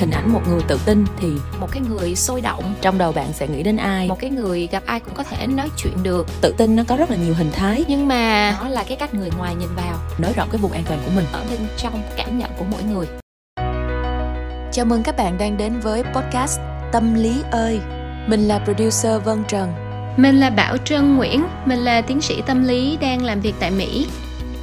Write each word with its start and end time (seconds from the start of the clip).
hình 0.00 0.10
ảnh 0.10 0.32
một 0.32 0.40
người 0.48 0.60
tự 0.68 0.78
tin 0.86 1.04
thì 1.18 1.28
một 1.60 1.68
cái 1.72 1.82
người 1.88 2.14
sôi 2.14 2.40
động. 2.40 2.74
trong 2.80 2.98
đầu 2.98 3.12
bạn 3.12 3.32
sẽ 3.32 3.48
nghĩ 3.48 3.62
đến 3.62 3.76
ai? 3.76 4.08
Một 4.08 4.18
cái 4.20 4.30
người 4.30 4.68
gặp 4.72 4.82
ai 4.86 5.00
cũng 5.00 5.14
có 5.14 5.22
thể 5.22 5.46
nói 5.46 5.70
chuyện 5.76 6.02
được. 6.02 6.26
Tự 6.40 6.54
tin 6.56 6.76
nó 6.76 6.82
có 6.88 6.96
rất 6.96 7.10
là 7.10 7.16
nhiều 7.16 7.34
hình 7.34 7.50
thái. 7.52 7.84
Nhưng 7.88 8.08
mà 8.08 8.56
nó 8.62 8.68
là 8.68 8.84
cái 8.88 8.96
cách 8.96 9.14
người 9.14 9.30
ngoài 9.38 9.54
nhìn 9.54 9.68
vào. 9.76 9.98
Nới 10.18 10.32
rộng 10.32 10.48
cái 10.52 10.60
vùng 10.60 10.72
an 10.72 10.82
toàn 10.88 11.00
của 11.04 11.10
mình. 11.16 11.24
Ở 11.32 11.44
bên 11.50 11.58
trong 11.76 12.02
cảm 12.16 12.38
nhận 12.38 12.50
của 12.58 12.64
mỗi 12.70 12.82
người. 12.82 13.06
Chào 14.72 14.84
mừng 14.84 15.02
các 15.02 15.16
bạn 15.16 15.38
đang 15.38 15.56
đến 15.56 15.80
với 15.80 16.02
podcast 16.02 16.60
tâm 16.92 17.14
lý 17.14 17.42
ơi. 17.50 17.80
Mình 18.26 18.48
là 18.48 18.58
producer 18.64 19.22
vân 19.24 19.44
trần. 19.48 19.72
Mình 20.16 20.40
là 20.40 20.50
bảo 20.50 20.76
trân 20.76 21.16
nguyễn. 21.16 21.44
Mình 21.66 21.78
là 21.78 22.00
tiến 22.00 22.20
sĩ 22.20 22.42
tâm 22.46 22.64
lý 22.64 22.98
đang 23.00 23.24
làm 23.24 23.40
việc 23.40 23.54
tại 23.60 23.70
mỹ. 23.70 24.06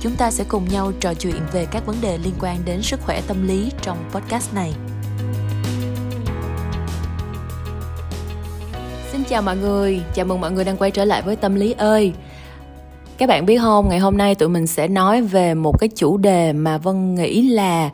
Chúng 0.01 0.15
ta 0.15 0.31
sẽ 0.31 0.43
cùng 0.47 0.69
nhau 0.69 0.91
trò 0.99 1.13
chuyện 1.13 1.41
về 1.51 1.65
các 1.71 1.85
vấn 1.85 1.95
đề 2.01 2.17
liên 2.17 2.33
quan 2.39 2.57
đến 2.65 2.81
sức 2.81 2.99
khỏe 3.01 3.21
tâm 3.27 3.47
lý 3.47 3.71
trong 3.81 3.97
podcast 4.13 4.53
này 4.53 4.73
chào 9.29 9.41
mọi 9.41 9.57
người, 9.57 10.01
chào 10.13 10.25
mừng 10.25 10.41
mọi 10.41 10.51
người 10.51 10.63
đang 10.63 10.77
quay 10.77 10.91
trở 10.91 11.05
lại 11.05 11.21
với 11.21 11.35
Tâm 11.35 11.55
Lý 11.55 11.75
ơi. 11.77 12.13
Các 13.17 13.29
bạn 13.29 13.45
biết 13.45 13.57
không, 13.57 13.89
ngày 13.89 13.99
hôm 13.99 14.17
nay 14.17 14.35
tụi 14.35 14.49
mình 14.49 14.67
sẽ 14.67 14.87
nói 14.87 15.21
về 15.21 15.53
một 15.53 15.79
cái 15.79 15.89
chủ 15.95 16.17
đề 16.17 16.53
mà 16.53 16.77
Vân 16.77 17.15
nghĩ 17.15 17.49
là 17.49 17.89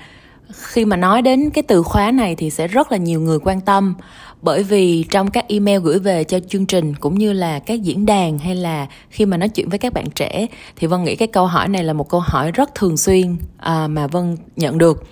khi 0.54 0.86
mà 0.86 0.98
nói 0.98 1.22
đến 1.22 1.50
cái 1.50 1.64
từ 1.64 1.84
khóa 1.84 2.12
này 2.12 2.36
thì 2.36 2.50
sẽ 2.50 2.68
rất 2.68 2.92
là 2.92 2.98
nhiều 2.98 3.22
người 3.22 3.40
quan 3.40 3.62
tâm. 3.62 3.96
Bởi 4.42 4.64
vì 4.64 5.04
trong 5.10 5.32
các 5.32 5.46
email 5.48 5.80
gửi 5.80 6.00
về 6.00 6.24
cho 6.24 6.40
chương 6.40 6.66
trình 6.66 6.96
cũng 6.96 7.18
như 7.18 7.34
là 7.34 7.60
các 7.60 7.82
diễn 7.82 8.06
đàn 8.06 8.40
hay 8.40 8.56
là 8.56 8.88
khi 9.10 9.26
mà 9.26 9.38
nói 9.38 9.50
chuyện 9.50 9.70
với 9.70 9.80
các 9.80 9.94
bạn 9.94 10.10
trẻ 10.10 10.48
thì 10.76 10.88
vân 10.88 11.04
nghĩ 11.04 11.16
cái 11.16 11.28
câu 11.28 11.46
hỏi 11.46 11.68
này 11.68 11.84
là 11.84 11.94
một 11.94 12.10
câu 12.10 12.20
hỏi 12.20 12.52
rất 12.52 12.76
thường 12.76 12.98
xuyên 12.98 13.38
à, 13.58 13.88
mà 13.88 14.08
vân 14.08 14.38
nhận 14.56 14.78
được. 14.78 15.04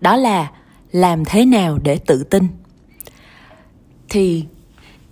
Đó 0.00 0.16
là 0.16 0.50
làm 0.92 1.24
thế 1.24 1.44
nào 1.44 1.78
để 1.82 1.98
tự 2.06 2.24
tin? 2.24 2.46
Thì 4.08 4.44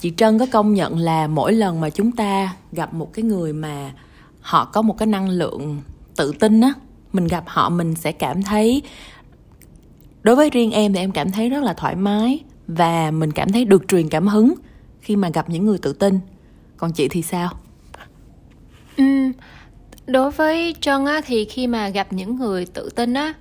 chị 0.01 0.13
trân 0.17 0.39
có 0.39 0.47
công 0.53 0.75
nhận 0.75 0.99
là 0.99 1.27
mỗi 1.27 1.53
lần 1.53 1.81
mà 1.81 1.91
chúng 1.91 2.13
ta 2.13 2.55
gặp 2.73 2.95
một 2.95 3.13
cái 3.13 3.23
người 3.23 3.53
mà 3.53 3.93
họ 4.41 4.65
có 4.65 4.83
một 4.83 4.99
cái 4.99 5.07
năng 5.07 5.29
lượng 5.29 5.83
tự 6.17 6.33
tin 6.41 6.61
á 6.61 6.73
mình 7.13 7.27
gặp 7.27 7.45
họ 7.47 7.69
mình 7.69 7.95
sẽ 7.95 8.13
cảm 8.13 8.43
thấy 8.43 8.83
đối 10.23 10.37
với 10.37 10.51
riêng 10.51 10.71
em 10.73 10.93
thì 10.93 11.01
em 11.01 11.13
cảm 11.13 11.31
thấy 11.31 11.49
rất 11.49 11.63
là 11.63 11.73
thoải 11.73 11.97
mái 11.97 12.41
và 12.67 13.11
mình 13.11 13.33
cảm 13.33 13.53
thấy 13.53 13.65
được 13.65 13.89
truyền 13.89 14.09
cảm 14.09 14.29
hứng 14.29 14.55
khi 15.01 15.17
mà 15.17 15.29
gặp 15.29 15.51
những 15.51 15.67
người 15.67 15.79
tự 15.79 15.93
tin. 15.93 16.21
Còn 16.77 16.93
chị 16.93 17.09
thì 17.09 17.23
sao? 17.23 17.51
Ừ, 18.97 19.05
đối 20.07 20.31
với 20.31 20.75
trân 20.81 21.05
á 21.05 21.21
thì 21.27 21.45
khi 21.45 21.67
mà 21.67 21.89
gặp 21.89 22.13
những 22.13 22.37
người 22.37 22.67
tự 22.67 22.91
tin 22.91 23.15
á 23.15 23.33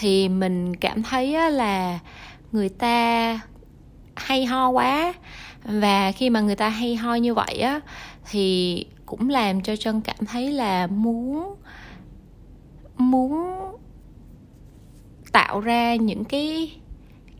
thì 0.00 0.28
mình 0.28 0.76
cảm 0.76 1.02
thấy 1.02 1.34
á, 1.34 1.48
là 1.48 1.98
người 2.52 2.68
ta 2.68 3.40
hay 4.14 4.44
ho 4.44 4.68
quá 4.68 5.14
và 5.64 6.12
khi 6.12 6.30
mà 6.30 6.40
người 6.40 6.56
ta 6.56 6.68
hay 6.68 6.96
ho 6.96 7.14
như 7.14 7.34
vậy 7.34 7.58
á, 7.58 7.80
thì 8.30 8.86
cũng 9.06 9.28
làm 9.28 9.62
cho 9.62 9.76
trân 9.76 10.00
cảm 10.00 10.26
thấy 10.26 10.52
là 10.52 10.86
muốn 10.86 11.54
muốn 12.98 13.56
tạo 15.32 15.60
ra 15.60 15.94
những 15.94 16.24
cái 16.24 16.72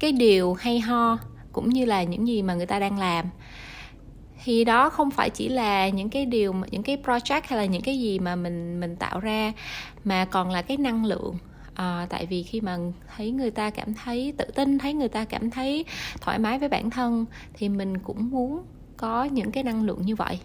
cái 0.01 0.13
điều 0.13 0.55
hay 0.55 0.81
ho 0.81 1.19
cũng 1.53 1.69
như 1.69 1.85
là 1.85 2.03
những 2.03 2.29
gì 2.29 2.43
mà 2.43 2.55
người 2.55 2.67
ta 2.67 2.79
đang 2.79 2.99
làm. 2.99 3.27
Thì 4.45 4.65
đó 4.65 4.91
không 4.91 5.11
phải 5.11 5.31
chỉ 5.31 5.49
là 5.49 5.89
những 5.89 6.11
cái 6.11 6.27
điều 6.27 6.55
những 6.71 6.83
cái 6.83 6.97
project 7.05 7.43
hay 7.45 7.59
là 7.59 7.65
những 7.65 7.83
cái 7.83 8.01
gì 8.01 8.19
mà 8.19 8.37
mình 8.37 8.81
mình 8.81 8.97
tạo 8.97 9.21
ra, 9.21 9.53
mà 10.05 10.25
còn 10.25 10.51
là 10.51 10.63
cái 10.63 10.77
năng 10.77 11.05
lượng 11.05 11.37
à, 11.75 12.07
tại 12.11 12.27
vì 12.27 12.43
khi 12.43 12.61
mà 12.61 12.79
thấy 13.17 13.31
người 13.31 13.51
ta 13.51 13.71
cảm 13.71 13.95
thấy 13.95 14.33
tự 14.37 14.45
tin 14.45 14.79
thấy 14.79 14.95
người 14.95 15.09
ta 15.09 15.25
cảm 15.25 15.51
thấy 15.51 15.85
thoải 16.21 16.39
mái 16.39 16.59
với 16.59 16.69
bản 16.69 16.91
thân 16.91 17.25
thì 17.55 17.69
mình 17.69 17.99
cũng 17.99 18.31
muốn 18.31 18.63
có 18.97 19.25
những 19.25 19.51
cái 19.51 19.63
năng 19.63 19.85
lượng 19.85 20.03
như 20.03 20.17
vậy. 20.17 20.39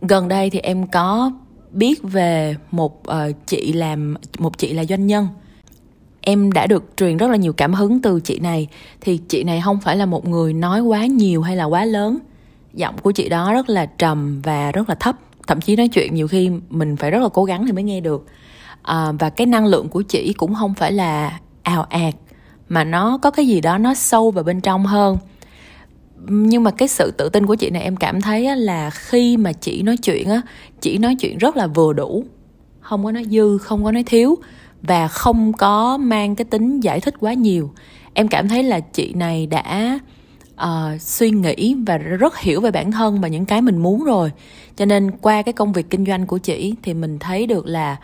Gần 0.00 0.28
đây 0.28 0.50
thì 0.50 0.58
em 0.58 0.86
có 0.86 1.32
biết 1.70 2.02
về 2.02 2.56
một 2.70 3.02
uh, 3.10 3.46
chị 3.46 3.72
làm 3.72 4.14
một 4.38 4.58
chị 4.58 4.72
là 4.72 4.84
doanh 4.84 5.06
nhân. 5.06 5.28
Em 6.20 6.52
đã 6.52 6.66
được 6.66 6.84
truyền 6.96 7.16
rất 7.16 7.30
là 7.30 7.36
nhiều 7.36 7.52
cảm 7.52 7.74
hứng 7.74 8.02
từ 8.02 8.20
chị 8.20 8.38
này. 8.38 8.68
Thì 9.00 9.20
chị 9.28 9.44
này 9.44 9.60
không 9.64 9.80
phải 9.80 9.96
là 9.96 10.06
một 10.06 10.28
người 10.28 10.52
nói 10.52 10.80
quá 10.80 11.06
nhiều 11.06 11.42
hay 11.42 11.56
là 11.56 11.64
quá 11.64 11.84
lớn. 11.84 12.18
Giọng 12.74 12.98
của 13.02 13.12
chị 13.12 13.28
đó 13.28 13.52
rất 13.52 13.68
là 13.68 13.86
trầm 13.86 14.42
và 14.42 14.72
rất 14.72 14.88
là 14.88 14.94
thấp. 14.94 15.16
Thậm 15.46 15.60
chí 15.60 15.76
nói 15.76 15.88
chuyện 15.88 16.14
nhiều 16.14 16.28
khi 16.28 16.50
mình 16.70 16.96
phải 16.96 17.10
rất 17.10 17.22
là 17.22 17.28
cố 17.28 17.44
gắng 17.44 17.66
thì 17.66 17.72
mới 17.72 17.84
nghe 17.84 18.00
được 18.00 18.26
à, 18.82 19.12
và 19.18 19.30
cái 19.30 19.46
năng 19.46 19.66
lượng 19.66 19.88
của 19.88 20.02
chị 20.02 20.32
cũng 20.32 20.54
không 20.54 20.74
phải 20.74 20.92
là 20.92 21.40
ào 21.62 21.82
ạt 21.82 22.14
mà 22.68 22.84
nó 22.84 23.18
có 23.18 23.30
cái 23.30 23.46
gì 23.46 23.60
đó 23.60 23.78
nó 23.78 23.94
sâu 23.94 24.30
vào 24.30 24.44
bên 24.44 24.60
trong 24.60 24.86
hơn. 24.86 25.18
Nhưng 26.28 26.62
mà 26.62 26.70
cái 26.70 26.88
sự 26.88 27.10
tự 27.18 27.28
tin 27.28 27.46
của 27.46 27.54
chị 27.54 27.70
này 27.70 27.82
em 27.82 27.96
cảm 27.96 28.20
thấy 28.20 28.56
là 28.56 28.90
khi 28.90 29.36
mà 29.36 29.52
chị 29.52 29.82
nói 29.82 29.96
chuyện 29.96 30.28
á 30.28 30.40
chị 30.80 30.98
nói 30.98 31.16
chuyện 31.20 31.38
rất 31.38 31.56
là 31.56 31.66
vừa 31.66 31.92
đủ 31.92 32.24
không 32.80 33.04
có 33.04 33.12
nói 33.12 33.24
dư 33.24 33.58
không 33.58 33.84
có 33.84 33.92
nói 33.92 34.02
thiếu 34.02 34.38
và 34.82 35.08
không 35.08 35.52
có 35.52 35.96
mang 35.96 36.36
cái 36.36 36.44
tính 36.44 36.80
giải 36.80 37.00
thích 37.00 37.14
quá 37.20 37.32
nhiều. 37.32 37.70
Em 38.14 38.28
cảm 38.28 38.48
thấy 38.48 38.62
là 38.62 38.80
chị 38.80 39.12
này 39.14 39.46
đã 39.46 39.98
uh, 40.62 41.00
suy 41.00 41.30
nghĩ 41.30 41.76
và 41.86 41.98
rất 41.98 42.38
hiểu 42.38 42.60
về 42.60 42.70
bản 42.70 42.92
thân 42.92 43.20
và 43.20 43.28
những 43.28 43.44
cái 43.44 43.62
mình 43.62 43.78
muốn 43.78 44.04
rồi. 44.04 44.32
Cho 44.76 44.84
nên 44.84 45.10
qua 45.10 45.42
cái 45.42 45.52
công 45.52 45.72
việc 45.72 45.90
kinh 45.90 46.06
doanh 46.06 46.26
của 46.26 46.38
chị 46.38 46.74
thì 46.82 46.94
mình 46.94 47.18
thấy 47.18 47.46
được 47.46 47.66
là 47.66 47.96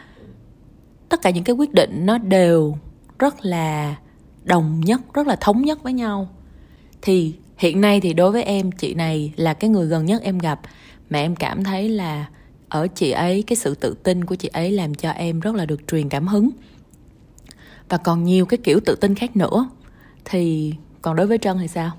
tất 1.09 1.23
cả 1.23 1.31
những 1.31 1.45
cái 1.45 1.57
quyết 1.57 1.75
định 1.75 2.07
nó 2.07 2.19
đều 2.19 2.79
rất 3.19 3.45
là 3.45 3.97
đồng 4.45 4.81
nhất, 4.81 5.01
rất 5.15 5.27
là 5.27 5.37
thống 5.37 5.63
nhất 5.63 5.83
với 5.83 5.93
nhau. 5.93 6.29
Thì 7.03 7.35
hiện 7.57 7.81
nay 7.81 8.01
thì 8.01 8.13
đối 8.13 8.33
với 8.33 8.43
em, 8.43 8.73
chị 8.73 8.95
này 8.95 9.33
là 9.37 9.55
cái 9.55 9.71
người 9.71 9.87
gần 9.87 10.07
nhất 10.07 10.23
em 10.23 10.39
gặp. 10.39 10.61
Mà 11.11 11.19
em 11.19 11.37
cảm 11.37 11.65
thấy 11.65 11.89
là 11.89 12.27
ở 12.69 12.87
chị 12.95 13.11
ấy, 13.11 13.43
cái 13.47 13.57
sự 13.57 13.75
tự 13.75 13.97
tin 14.03 14.25
của 14.25 14.35
chị 14.35 14.49
ấy 14.49 14.71
làm 14.73 14.95
cho 14.95 15.11
em 15.11 15.41
rất 15.41 15.55
là 15.55 15.67
được 15.67 15.89
truyền 15.89 16.09
cảm 16.09 16.27
hứng. 16.27 16.51
Và 17.89 17.97
còn 17.97 18.25
nhiều 18.25 18.47
cái 18.47 18.59
kiểu 18.59 18.81
tự 18.81 18.97
tin 18.97 19.15
khác 19.15 19.37
nữa. 19.37 19.69
Thì 20.25 20.75
còn 21.03 21.17
đối 21.17 21.27
với 21.27 21.39
trân 21.39 21.59
thì 21.59 21.69
sao? 21.69 21.91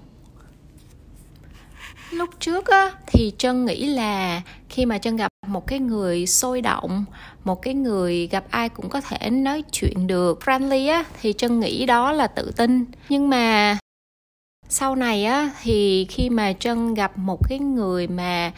Lúc 2.11 2.29
trước 2.39 2.67
á, 2.67 2.91
thì 3.07 3.33
trân 3.37 3.65
nghĩ 3.65 3.87
là 3.87 4.41
khi 4.69 4.85
mà 4.85 4.97
trân 4.97 5.15
gặp 5.15 5.31
một 5.47 5.67
cái 5.67 5.79
người 5.79 6.27
sôi 6.27 6.61
động 6.61 7.05
một 7.43 7.61
cái 7.61 7.73
người 7.73 8.27
gặp 8.27 8.45
ai 8.49 8.69
cũng 8.69 8.89
có 8.89 9.01
thể 9.01 9.29
nói 9.29 9.63
chuyện 9.71 10.07
được. 10.07 10.39
Friendly 10.45 10.91
á 10.91 11.03
thì 11.21 11.33
trân 11.33 11.59
nghĩ 11.59 11.85
đó 11.85 12.11
là 12.11 12.27
tự 12.27 12.51
tin. 12.57 12.85
Nhưng 13.09 13.29
mà 13.29 13.77
sau 14.69 14.95
này 14.95 15.25
á 15.25 15.51
thì 15.61 16.05
khi 16.09 16.29
mà 16.29 16.53
trân 16.53 16.93
gặp 16.93 17.17
một 17.17 17.49
cái 17.49 17.59
người 17.59 18.07
mà 18.07 18.51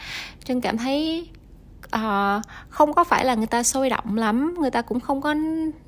trân 0.44 0.60
cảm 0.60 0.78
thấy 0.78 1.28
uh, 1.96 2.42
không 2.68 2.92
có 2.92 3.04
phải 3.04 3.24
là 3.24 3.34
người 3.34 3.46
ta 3.46 3.62
sôi 3.62 3.90
động 3.90 4.16
lắm 4.16 4.54
người 4.60 4.70
ta 4.70 4.82
cũng 4.82 5.00
không 5.00 5.20
có 5.20 5.34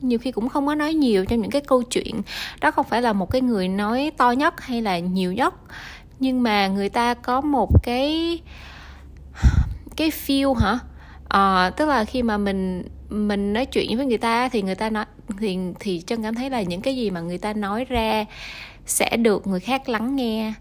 nhiều 0.01 0.19
khi 0.19 0.33
cũng 0.33 0.49
không 0.49 0.67
có 0.67 0.75
nói 0.75 0.95
nhiều 0.95 1.25
trong 1.25 1.41
những 1.41 1.51
cái 1.51 1.63
câu 1.63 1.83
chuyện 1.83 2.23
đó 2.61 2.71
không 2.71 2.87
phải 2.89 3.03
là 3.03 3.13
một 3.13 3.31
cái 3.31 3.43
người 3.43 3.69
nói 3.69 4.13
to 4.17 4.31
nhất 4.31 4.61
hay 4.61 4.83
là 4.83 4.99
nhiều 4.99 5.33
nhất. 5.33 5.55
Nhưng 6.19 6.43
mà 6.43 6.69
người 6.69 6.89
ta 6.89 7.15
có 7.15 7.41
một 7.41 7.83
cái 7.83 8.41
cái 9.97 10.11
feel 10.11 10.55
hả? 10.55 10.79
À, 11.33 11.71
tức 11.71 11.89
là 11.89 12.05
khi 12.05 12.23
mà 12.23 12.39
mình 12.39 12.83
mình 13.09 13.53
nói 13.53 13.67
chuyện 13.67 13.97
với 13.97 14.07
người 14.07 14.19
ta 14.19 14.49
thì 14.49 14.63
người 14.63 14.75
ta 14.75 14.91
nói 14.91 15.05
thì 15.39 15.59
thì 15.81 16.01
chân 16.07 16.23
cảm 16.23 16.35
thấy 16.35 16.51
là 16.51 16.63
những 16.63 16.81
cái 16.81 16.97
gì 16.97 17.11
mà 17.11 17.21
người 17.21 17.39
ta 17.39 17.53
nói 17.53 17.85
ra 17.85 18.25
sẽ 18.87 19.17
được 19.17 19.47
người 19.47 19.61
khác 19.61 19.89
lắng 19.89 20.17
nghe. 20.17 20.53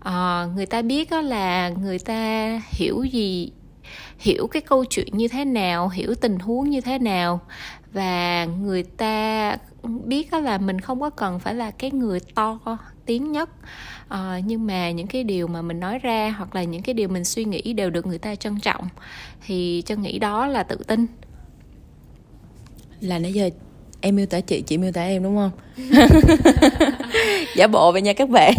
À, 0.00 0.46
người 0.56 0.66
ta 0.66 0.82
biết 0.82 1.10
đó 1.10 1.20
là 1.20 1.68
người 1.68 1.98
ta 1.98 2.48
hiểu 2.70 3.02
gì 3.02 3.52
hiểu 4.18 4.46
cái 4.46 4.62
câu 4.62 4.84
chuyện 4.84 5.08
như 5.12 5.28
thế 5.28 5.44
nào 5.44 5.88
hiểu 5.88 6.14
tình 6.14 6.38
huống 6.38 6.70
như 6.70 6.80
thế 6.80 6.98
nào 6.98 7.40
và 7.92 8.44
người 8.44 8.82
ta 8.82 9.56
biết 10.04 10.32
là 10.32 10.58
mình 10.58 10.80
không 10.80 11.00
có 11.00 11.10
cần 11.10 11.38
phải 11.38 11.54
là 11.54 11.70
cái 11.70 11.90
người 11.90 12.20
to 12.34 12.58
tiếng 13.06 13.32
nhất. 13.32 13.50
À, 14.08 14.40
nhưng 14.46 14.66
mà 14.66 14.90
những 14.90 15.06
cái 15.06 15.24
điều 15.24 15.46
mà 15.46 15.62
mình 15.62 15.80
nói 15.80 15.98
ra 15.98 16.34
hoặc 16.38 16.54
là 16.54 16.62
những 16.62 16.82
cái 16.82 16.94
điều 16.94 17.08
mình 17.08 17.24
suy 17.24 17.44
nghĩ 17.44 17.72
đều 17.72 17.90
được 17.90 18.06
người 18.06 18.18
ta 18.18 18.34
trân 18.34 18.60
trọng. 18.60 18.88
Thì 19.46 19.82
chân 19.86 20.02
nghĩ 20.02 20.18
đó 20.18 20.46
là 20.46 20.62
tự 20.62 20.76
tin. 20.76 21.06
Là 23.00 23.18
nãy 23.18 23.32
giờ 23.32 23.50
em 24.00 24.16
miêu 24.16 24.26
tả 24.26 24.40
chị 24.40 24.62
chị 24.66 24.78
miêu 24.78 24.92
tả 24.92 25.02
em 25.02 25.22
đúng 25.22 25.36
không? 25.36 25.50
Giả 27.56 27.66
bộ 27.66 27.92
vậy 27.92 28.02
nha 28.02 28.12
các 28.12 28.28
bạn. 28.28 28.54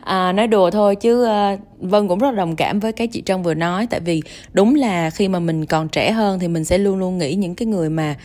À, 0.00 0.32
nói 0.32 0.46
đùa 0.46 0.70
thôi 0.70 0.96
chứ 0.96 1.26
uh, 1.26 1.60
vân 1.78 2.08
cũng 2.08 2.18
rất 2.18 2.30
là 2.30 2.36
đồng 2.36 2.56
cảm 2.56 2.80
với 2.80 2.92
cái 2.92 3.06
chị 3.06 3.22
trân 3.26 3.42
vừa 3.42 3.54
nói. 3.54 3.86
Tại 3.90 4.00
vì 4.00 4.22
đúng 4.52 4.74
là 4.74 5.10
khi 5.10 5.28
mà 5.28 5.38
mình 5.38 5.66
còn 5.66 5.88
trẻ 5.88 6.12
hơn 6.12 6.38
thì 6.38 6.48
mình 6.48 6.64
sẽ 6.64 6.78
luôn 6.78 6.98
luôn 6.98 7.18
nghĩ 7.18 7.34
những 7.34 7.54
cái 7.54 7.66
người 7.66 7.90
mà 7.90 8.16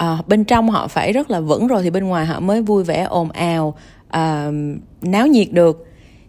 à, 0.00 0.22
bên 0.26 0.44
trong 0.44 0.70
họ 0.70 0.88
phải 0.88 1.12
rất 1.12 1.30
là 1.30 1.40
vững 1.40 1.66
rồi 1.66 1.82
thì 1.82 1.90
bên 1.90 2.04
ngoài 2.04 2.26
họ 2.26 2.40
mới 2.40 2.62
vui 2.62 2.84
vẻ 2.84 3.02
ồn 3.02 3.30
ào 3.30 3.74
à, 4.08 4.50
náo 5.02 5.26
nhiệt 5.26 5.52
được. 5.52 5.86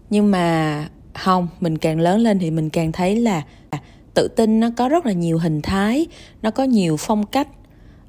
Nhưng 0.09 0.31
mà 0.31 0.88
không 1.13 1.47
mình 1.59 1.77
càng 1.77 2.00
lớn 2.00 2.19
lên 2.19 2.39
thì 2.39 2.51
mình 2.51 2.69
càng 2.69 2.91
thấy 2.91 3.15
là 3.15 3.44
tự 4.13 4.27
tin 4.27 4.59
nó 4.59 4.69
có 4.77 4.89
rất 4.89 5.06
là 5.06 5.12
nhiều 5.12 5.38
hình 5.38 5.62
thái 5.62 6.07
nó 6.41 6.51
có 6.51 6.63
nhiều 6.63 6.97
phong 6.97 7.25
cách 7.25 7.47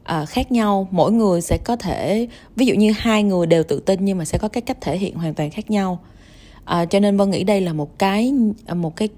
à, 0.05 0.25
khác 0.25 0.53
nhau. 0.53 0.88
Mỗi 0.91 1.12
người 1.12 1.41
sẽ 1.41 1.59
có 1.64 1.76
thể 1.76 2.29
ví 2.56 2.67
dụ 2.67 2.75
như 2.75 2.93
hai 2.97 3.23
người 3.23 3.47
đều 3.47 3.62
tự 3.62 3.81
tin 3.87 4.05
nhưng 4.05 4.19
mà 4.19 4.25
sẽ 4.25 4.38
có 4.38 4.49
cái 4.49 4.61
cách 4.61 4.81
thể 4.81 4.99
hiện 4.99 5.14
hoàn 5.14 5.35
toàn 5.35 5.50
khác 5.50 5.70
nhau. 5.70 5.99
À, 6.64 6.85
cho 6.85 7.00
nên 7.00 7.17
vân 7.17 7.31
nghĩ 7.31 7.44
đây 7.44 7.61
là 7.61 7.73
một 7.73 7.99
cái 7.99 8.35
một 8.75 8.97
cái 8.97 9.09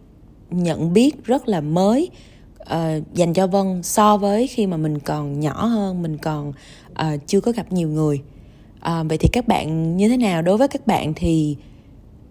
nhận 0.51 0.93
biết 0.93 1.25
rất 1.25 1.49
là 1.49 1.61
mới 1.61 2.11
uh, 2.73 3.15
dành 3.15 3.33
cho 3.35 3.47
vân 3.47 3.83
so 3.83 4.17
với 4.17 4.47
khi 4.47 4.67
mà 4.67 4.77
mình 4.77 4.99
còn 4.99 5.41
nhỏ 5.41 5.67
hơn 5.67 6.03
mình 6.03 6.19
còn 6.19 6.49
uh, 6.91 7.21
chưa 7.27 7.41
có 7.41 7.53
gặp 7.53 7.73
nhiều 7.73 7.89
người. 7.89 8.23
Uh, 8.79 9.07
vậy 9.09 9.19
thì 9.19 9.29
các 9.33 9.49
bạn 9.49 9.97
như 9.97 10.09
thế 10.09 10.17
nào? 10.17 10.43
Đối 10.43 10.57
với 10.57 10.69
các 10.69 10.87
bạn 10.87 11.13
thì 11.17 11.57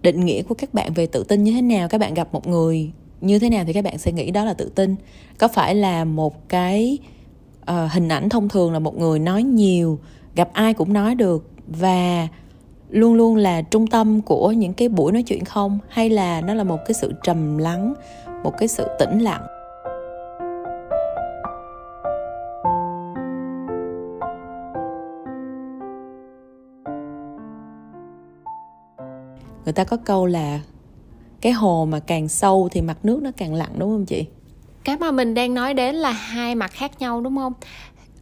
định 0.01 0.25
nghĩa 0.25 0.43
của 0.43 0.55
các 0.55 0.73
bạn 0.73 0.93
về 0.93 1.05
tự 1.05 1.23
tin 1.23 1.43
như 1.43 1.51
thế 1.51 1.61
nào? 1.61 1.87
Các 1.87 1.97
bạn 1.97 2.13
gặp 2.13 2.33
một 2.33 2.47
người 2.47 2.91
như 3.21 3.39
thế 3.39 3.49
nào 3.49 3.63
thì 3.67 3.73
các 3.73 3.83
bạn 3.83 3.97
sẽ 3.97 4.11
nghĩ 4.11 4.31
đó 4.31 4.45
là 4.45 4.53
tự 4.53 4.71
tin. 4.75 4.95
Có 5.37 5.47
phải 5.47 5.75
là 5.75 6.05
một 6.05 6.49
cái 6.49 6.97
uh, 7.61 7.91
hình 7.91 8.09
ảnh 8.09 8.29
thông 8.29 8.49
thường 8.49 8.73
là 8.73 8.79
một 8.79 8.97
người 8.97 9.19
nói 9.19 9.43
nhiều 9.43 9.99
gặp 10.35 10.49
ai 10.53 10.73
cũng 10.73 10.93
nói 10.93 11.15
được 11.15 11.49
và 11.67 12.27
luôn 12.89 13.13
luôn 13.13 13.35
là 13.35 13.61
trung 13.61 13.87
tâm 13.87 14.21
của 14.21 14.51
những 14.51 14.73
cái 14.73 14.89
buổi 14.89 15.11
nói 15.11 15.23
chuyện 15.23 15.45
không? 15.45 15.79
Hay 15.89 16.09
là 16.09 16.41
nó 16.41 16.53
là 16.53 16.63
một 16.63 16.79
cái 16.85 16.93
sự 16.93 17.13
trầm 17.23 17.57
lắng 17.57 17.93
một 18.43 18.53
cái 18.57 18.67
sự 18.67 18.87
tĩnh 18.99 19.19
lặng? 19.19 19.41
Người 29.65 29.73
ta 29.73 29.83
có 29.83 29.97
câu 29.97 30.25
là 30.25 30.59
cái 31.41 31.51
hồ 31.51 31.85
mà 31.89 31.99
càng 31.99 32.27
sâu 32.27 32.69
thì 32.71 32.81
mặt 32.81 32.97
nước 33.03 33.19
nó 33.21 33.31
càng 33.37 33.53
lặng 33.53 33.71
đúng 33.77 33.89
không 33.89 34.05
chị? 34.05 34.25
Cái 34.83 34.97
mà 34.97 35.11
mình 35.11 35.33
đang 35.33 35.53
nói 35.53 35.73
đến 35.73 35.95
là 35.95 36.11
hai 36.11 36.55
mặt 36.55 36.71
khác 36.71 36.99
nhau 36.99 37.21
đúng 37.21 37.37
không? 37.37 37.53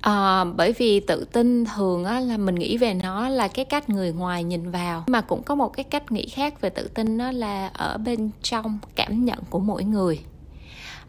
À, 0.02 0.44
bởi 0.44 0.72
vì 0.72 1.00
tự 1.00 1.26
tin 1.32 1.66
thường 1.66 2.06
á, 2.06 2.20
là 2.20 2.38
mình 2.38 2.56
nghĩ 2.56 2.78
về 2.78 2.94
nó 2.94 3.30
là 3.30 3.48
cái 3.48 3.66
cách 3.66 3.90
người 3.90 4.14
ngoài 4.14 4.44
nhìn 4.44 4.72
vào. 4.72 5.04
Mà 5.08 5.22
cũng 5.22 5.44
có 5.44 5.56
một 5.56 5.70
cái 5.70 5.84
cách 5.84 6.12
nghĩ 6.12 6.28
khác 6.28 6.62
về 6.62 6.70
tự 6.70 6.88
tin 6.88 7.18
đó 7.18 7.32
là 7.32 7.68
ở 7.68 7.98
bên 7.98 8.30
trong 8.42 8.80
cảm 8.96 9.26
nhận 9.26 9.40
của 9.50 9.60
mỗi 9.60 9.84
người. 9.84 10.20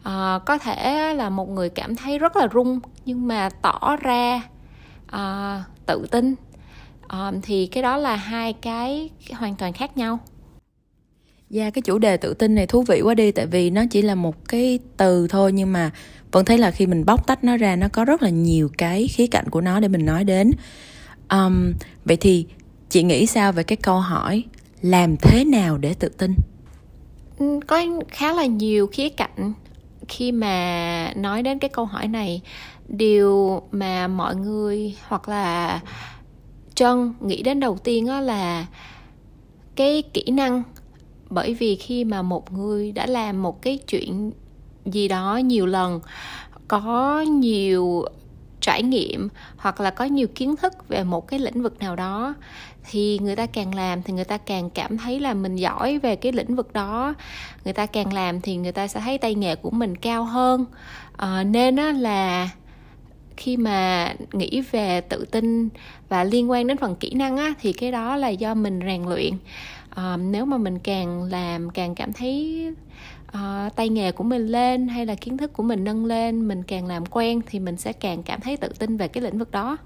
À, 0.03 0.39
có 0.45 0.57
thể 0.57 1.13
là 1.13 1.29
một 1.29 1.49
người 1.49 1.69
cảm 1.69 1.95
thấy 1.95 2.19
rất 2.19 2.35
là 2.35 2.47
rung 2.53 2.79
nhưng 3.05 3.27
mà 3.27 3.49
tỏ 3.61 3.97
ra 4.01 4.41
à, 5.07 5.63
tự 5.85 6.07
tin 6.11 6.35
à, 7.13 7.31
thì 7.41 7.67
cái 7.67 7.83
đó 7.83 7.97
là 7.97 8.15
hai 8.15 8.53
cái 8.53 9.09
hoàn 9.33 9.55
toàn 9.55 9.73
khác 9.73 9.97
nhau 9.97 10.19
Dạ 11.49 11.63
yeah, 11.63 11.73
cái 11.73 11.81
chủ 11.81 11.97
đề 11.97 12.17
tự 12.17 12.33
tin 12.33 12.55
này 12.55 12.67
thú 12.67 12.81
vị 12.81 13.01
quá 13.01 13.13
đi 13.13 13.31
tại 13.31 13.45
vì 13.45 13.69
nó 13.69 13.81
chỉ 13.91 14.01
là 14.01 14.15
một 14.15 14.49
cái 14.49 14.79
từ 14.97 15.27
thôi 15.27 15.51
nhưng 15.51 15.73
mà 15.73 15.91
vẫn 16.31 16.45
thấy 16.45 16.57
là 16.57 16.71
khi 16.71 16.87
mình 16.87 17.05
bóc 17.05 17.27
tách 17.27 17.43
nó 17.43 17.57
ra 17.57 17.75
nó 17.75 17.87
có 17.93 18.05
rất 18.05 18.21
là 18.21 18.29
nhiều 18.29 18.69
cái 18.77 19.07
khía 19.07 19.27
cạnh 19.27 19.49
của 19.49 19.61
nó 19.61 19.79
để 19.79 19.87
mình 19.87 20.05
nói 20.05 20.23
đến. 20.23 20.51
Um, 21.29 21.73
vậy 22.05 22.17
thì 22.17 22.45
chị 22.89 23.03
nghĩ 23.03 23.25
sao 23.25 23.51
về 23.51 23.63
cái 23.63 23.75
câu 23.75 23.99
hỏi 23.99 24.43
làm 24.81 25.17
thế 25.17 25.45
nào 25.45 25.77
để 25.77 25.93
tự 25.93 26.09
tin? 26.09 26.35
Ừ, 27.39 27.59
có 27.67 27.81
khá 28.09 28.33
là 28.33 28.45
nhiều 28.45 28.87
khía 28.87 29.09
cạnh 29.09 29.53
khi 30.07 30.31
mà 30.31 31.13
nói 31.15 31.43
đến 31.43 31.59
cái 31.59 31.69
câu 31.69 31.85
hỏi 31.85 32.07
này 32.07 32.41
điều 32.87 33.61
mà 33.71 34.07
mọi 34.07 34.35
người 34.35 34.95
hoặc 35.07 35.29
là 35.29 35.79
chân 36.75 37.13
nghĩ 37.21 37.43
đến 37.43 37.59
đầu 37.59 37.77
tiên 37.77 38.07
đó 38.07 38.19
là 38.19 38.65
cái 39.75 40.03
kỹ 40.13 40.23
năng. 40.31 40.63
Bởi 41.29 41.53
vì 41.53 41.75
khi 41.75 42.03
mà 42.03 42.21
một 42.21 42.53
người 42.53 42.91
đã 42.91 43.05
làm 43.05 43.41
một 43.41 43.61
cái 43.61 43.77
chuyện 43.77 44.31
gì 44.85 45.07
đó 45.07 45.37
nhiều 45.37 45.65
lần 45.65 45.99
có 46.67 47.21
nhiều 47.21 48.05
trải 48.61 48.83
nghiệm 48.83 49.29
hoặc 49.57 49.81
là 49.81 49.89
có 49.89 50.05
nhiều 50.05 50.27
kiến 50.27 50.55
thức 50.55 50.87
về 50.87 51.03
một 51.03 51.27
cái 51.27 51.39
lĩnh 51.39 51.63
vực 51.63 51.79
nào 51.79 51.95
đó 51.95 52.33
thì 52.89 53.19
người 53.19 53.35
ta 53.35 53.45
càng 53.45 53.75
làm 53.75 54.03
thì 54.03 54.13
người 54.13 54.23
ta 54.23 54.37
càng 54.37 54.69
cảm 54.69 54.97
thấy 54.97 55.19
là 55.19 55.33
mình 55.33 55.55
giỏi 55.55 55.99
về 55.99 56.15
cái 56.15 56.31
lĩnh 56.31 56.55
vực 56.55 56.73
đó. 56.73 57.13
Người 57.63 57.73
ta 57.73 57.85
càng 57.85 58.13
làm 58.13 58.41
thì 58.41 58.55
người 58.55 58.71
ta 58.71 58.87
sẽ 58.87 58.99
thấy 58.99 59.17
tay 59.17 59.35
nghề 59.35 59.55
của 59.55 59.71
mình 59.71 59.95
cao 59.95 60.23
hơn. 60.23 60.65
À, 61.17 61.43
nên 61.43 61.75
á 61.75 61.91
là 61.91 62.49
khi 63.37 63.57
mà 63.57 64.13
nghĩ 64.33 64.61
về 64.71 65.01
tự 65.01 65.25
tin 65.31 65.69
và 66.09 66.23
liên 66.23 66.51
quan 66.51 66.67
đến 66.67 66.77
phần 66.77 66.95
kỹ 66.95 67.13
năng 67.13 67.37
á 67.37 67.53
thì 67.61 67.73
cái 67.73 67.91
đó 67.91 68.15
là 68.15 68.29
do 68.29 68.53
mình 68.53 68.79
rèn 68.85 69.03
luyện. 69.03 69.33
À, 69.89 70.17
nếu 70.17 70.45
mà 70.45 70.57
mình 70.57 70.79
càng 70.79 71.23
làm 71.23 71.69
càng 71.69 71.95
cảm 71.95 72.13
thấy 72.13 72.65
à, 73.31 73.69
tay 73.75 73.89
nghề 73.89 74.11
của 74.11 74.23
mình 74.23 74.47
lên 74.47 74.87
hay 74.87 75.05
là 75.05 75.15
kiến 75.15 75.37
thức 75.37 75.53
của 75.53 75.63
mình 75.63 75.83
nâng 75.83 76.05
lên 76.05 76.47
mình 76.47 76.63
càng 76.63 76.87
làm 76.87 77.05
quen 77.05 77.41
thì 77.47 77.59
mình 77.59 77.77
sẽ 77.77 77.93
càng 77.93 78.23
cảm 78.23 78.41
thấy 78.41 78.57
tự 78.57 78.67
tin 78.79 78.97
về 78.97 79.07
cái 79.07 79.23
lĩnh 79.23 79.37
vực 79.37 79.51
đó. 79.51 79.77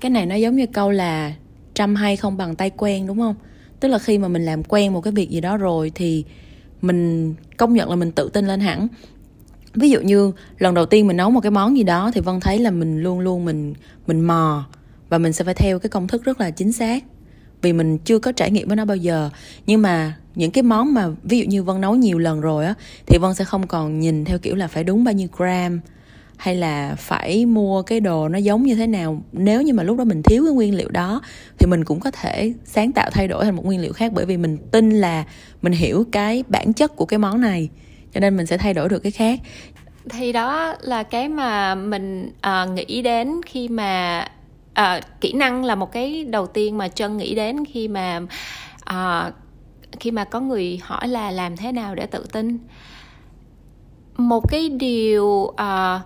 Cái 0.00 0.10
này 0.10 0.26
nó 0.26 0.34
giống 0.34 0.56
như 0.56 0.66
câu 0.66 0.90
là 0.90 1.32
trăm 1.74 1.94
hay 1.94 2.16
không 2.16 2.36
bằng 2.36 2.56
tay 2.56 2.70
quen 2.70 3.06
đúng 3.06 3.18
không? 3.18 3.34
Tức 3.80 3.88
là 3.88 3.98
khi 3.98 4.18
mà 4.18 4.28
mình 4.28 4.44
làm 4.44 4.64
quen 4.64 4.92
một 4.92 5.00
cái 5.00 5.12
việc 5.12 5.30
gì 5.30 5.40
đó 5.40 5.56
rồi 5.56 5.92
thì 5.94 6.24
mình 6.82 7.34
công 7.56 7.74
nhận 7.74 7.90
là 7.90 7.96
mình 7.96 8.12
tự 8.12 8.30
tin 8.32 8.46
lên 8.46 8.60
hẳn 8.60 8.88
ví 9.76 9.90
dụ 9.90 10.00
như 10.00 10.32
lần 10.58 10.74
đầu 10.74 10.86
tiên 10.86 11.06
mình 11.06 11.16
nấu 11.16 11.30
một 11.30 11.40
cái 11.40 11.50
món 11.50 11.76
gì 11.76 11.82
đó 11.82 12.10
thì 12.14 12.20
vân 12.20 12.40
thấy 12.40 12.58
là 12.58 12.70
mình 12.70 13.02
luôn 13.02 13.20
luôn 13.20 13.44
mình 13.44 13.74
mình 14.06 14.20
mò 14.20 14.64
và 15.08 15.18
mình 15.18 15.32
sẽ 15.32 15.44
phải 15.44 15.54
theo 15.54 15.78
cái 15.78 15.90
công 15.90 16.08
thức 16.08 16.24
rất 16.24 16.40
là 16.40 16.50
chính 16.50 16.72
xác. 16.72 17.04
Vì 17.62 17.72
mình 17.72 17.98
chưa 17.98 18.18
có 18.18 18.32
trải 18.32 18.50
nghiệm 18.50 18.68
với 18.68 18.76
nó 18.76 18.84
bao 18.84 18.96
giờ. 18.96 19.30
Nhưng 19.66 19.82
mà 19.82 20.16
những 20.34 20.50
cái 20.50 20.62
món 20.62 20.94
mà 20.94 21.08
ví 21.22 21.38
dụ 21.38 21.44
như 21.44 21.62
vân 21.62 21.80
nấu 21.80 21.94
nhiều 21.94 22.18
lần 22.18 22.40
rồi 22.40 22.66
á, 22.66 22.74
thì 23.06 23.18
vân 23.18 23.34
sẽ 23.34 23.44
không 23.44 23.66
còn 23.66 24.00
nhìn 24.00 24.24
theo 24.24 24.38
kiểu 24.38 24.54
là 24.54 24.68
phải 24.68 24.84
đúng 24.84 25.04
bao 25.04 25.14
nhiêu 25.14 25.28
gram 25.36 25.80
hay 26.36 26.54
là 26.54 26.94
phải 26.98 27.46
mua 27.46 27.82
cái 27.82 28.00
đồ 28.00 28.28
nó 28.28 28.38
giống 28.38 28.62
như 28.62 28.74
thế 28.74 28.86
nào. 28.86 29.22
Nếu 29.32 29.62
như 29.62 29.74
mà 29.74 29.82
lúc 29.82 29.98
đó 29.98 30.04
mình 30.04 30.22
thiếu 30.22 30.44
cái 30.44 30.54
nguyên 30.54 30.74
liệu 30.74 30.88
đó, 30.88 31.20
thì 31.58 31.66
mình 31.66 31.84
cũng 31.84 32.00
có 32.00 32.10
thể 32.10 32.52
sáng 32.64 32.92
tạo 32.92 33.10
thay 33.10 33.28
đổi 33.28 33.44
thành 33.44 33.56
một 33.56 33.64
nguyên 33.64 33.80
liệu 33.80 33.92
khác 33.92 34.12
bởi 34.14 34.26
vì 34.26 34.36
mình 34.36 34.58
tin 34.70 34.90
là 34.90 35.24
mình 35.62 35.72
hiểu 35.72 36.04
cái 36.12 36.44
bản 36.48 36.72
chất 36.72 36.96
của 36.96 37.04
cái 37.04 37.18
món 37.18 37.40
này 37.40 37.68
cho 38.16 38.20
nên 38.20 38.36
mình 38.36 38.46
sẽ 38.46 38.58
thay 38.58 38.74
đổi 38.74 38.88
được 38.88 38.98
cái 38.98 39.12
khác. 39.12 39.40
Thì 40.10 40.32
đó 40.32 40.74
là 40.80 41.02
cái 41.02 41.28
mà 41.28 41.74
mình 41.74 42.32
uh, 42.46 42.70
nghĩ 42.70 43.02
đến 43.02 43.40
khi 43.46 43.68
mà 43.68 44.24
uh, 44.80 45.04
kỹ 45.20 45.32
năng 45.32 45.64
là 45.64 45.74
một 45.74 45.92
cái 45.92 46.24
đầu 46.24 46.46
tiên 46.46 46.78
mà 46.78 46.88
chân 46.88 47.16
nghĩ 47.16 47.34
đến 47.34 47.64
khi 47.64 47.88
mà 47.88 48.20
uh, 48.90 49.34
khi 50.00 50.10
mà 50.10 50.24
có 50.24 50.40
người 50.40 50.80
hỏi 50.82 51.08
là 51.08 51.30
làm 51.30 51.56
thế 51.56 51.72
nào 51.72 51.94
để 51.94 52.06
tự 52.06 52.26
tin. 52.32 52.58
Một 54.16 54.50
cái 54.50 54.68
điều 54.68 55.24
uh, 55.26 56.00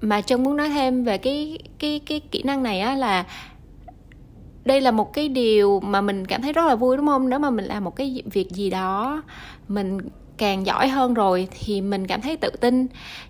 mà 0.00 0.20
chân 0.26 0.42
muốn 0.42 0.56
nói 0.56 0.68
thêm 0.68 1.04
về 1.04 1.18
cái 1.18 1.58
cái 1.78 2.00
cái 2.06 2.20
kỹ 2.20 2.42
năng 2.42 2.62
này 2.62 2.80
á 2.80 2.94
là 2.94 3.24
đây 4.64 4.80
là 4.80 4.90
một 4.90 5.12
cái 5.12 5.28
điều 5.28 5.80
mà 5.80 6.00
mình 6.00 6.26
cảm 6.26 6.42
thấy 6.42 6.52
rất 6.52 6.66
là 6.66 6.74
vui 6.74 6.96
đúng 6.96 7.06
không? 7.06 7.28
Nếu 7.28 7.38
mà 7.38 7.50
mình 7.50 7.64
làm 7.64 7.84
một 7.84 7.96
cái 7.96 8.22
việc 8.32 8.50
gì 8.50 8.70
đó 8.70 9.22
mình 9.68 9.98
càng 10.38 10.66
giỏi 10.66 10.88
hơn 10.88 11.14
rồi 11.14 11.48
thì 11.50 11.80
mình 11.80 12.06
cảm 12.06 12.20
thấy 12.20 12.36
tự 12.36 12.50
tin. 12.50 12.86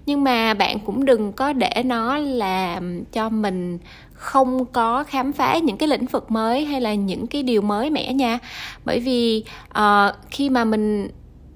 Nhưng 0.07 0.25
mà 0.25 0.55
bạn 0.55 0.79
cũng 0.79 1.05
đừng 1.05 1.33
có 1.33 1.53
để 1.53 1.83
nó 1.85 2.19
làm 2.19 3.05
cho 3.05 3.29
mình 3.29 3.79
không 4.13 4.65
có 4.65 5.05
khám 5.05 5.33
phá 5.33 5.59
những 5.59 5.77
cái 5.77 5.89
lĩnh 5.89 6.07
vực 6.07 6.31
mới 6.31 6.65
hay 6.65 6.81
là 6.81 6.95
những 6.95 7.27
cái 7.27 7.43
điều 7.43 7.63
mới 7.63 7.91
mẻ 7.91 8.13
nha. 8.13 8.39
Bởi 8.85 9.01
vì 9.01 9.45
uh, 9.79 10.15
khi 10.31 10.51
mà 10.51 10.65
mình 10.65 11.11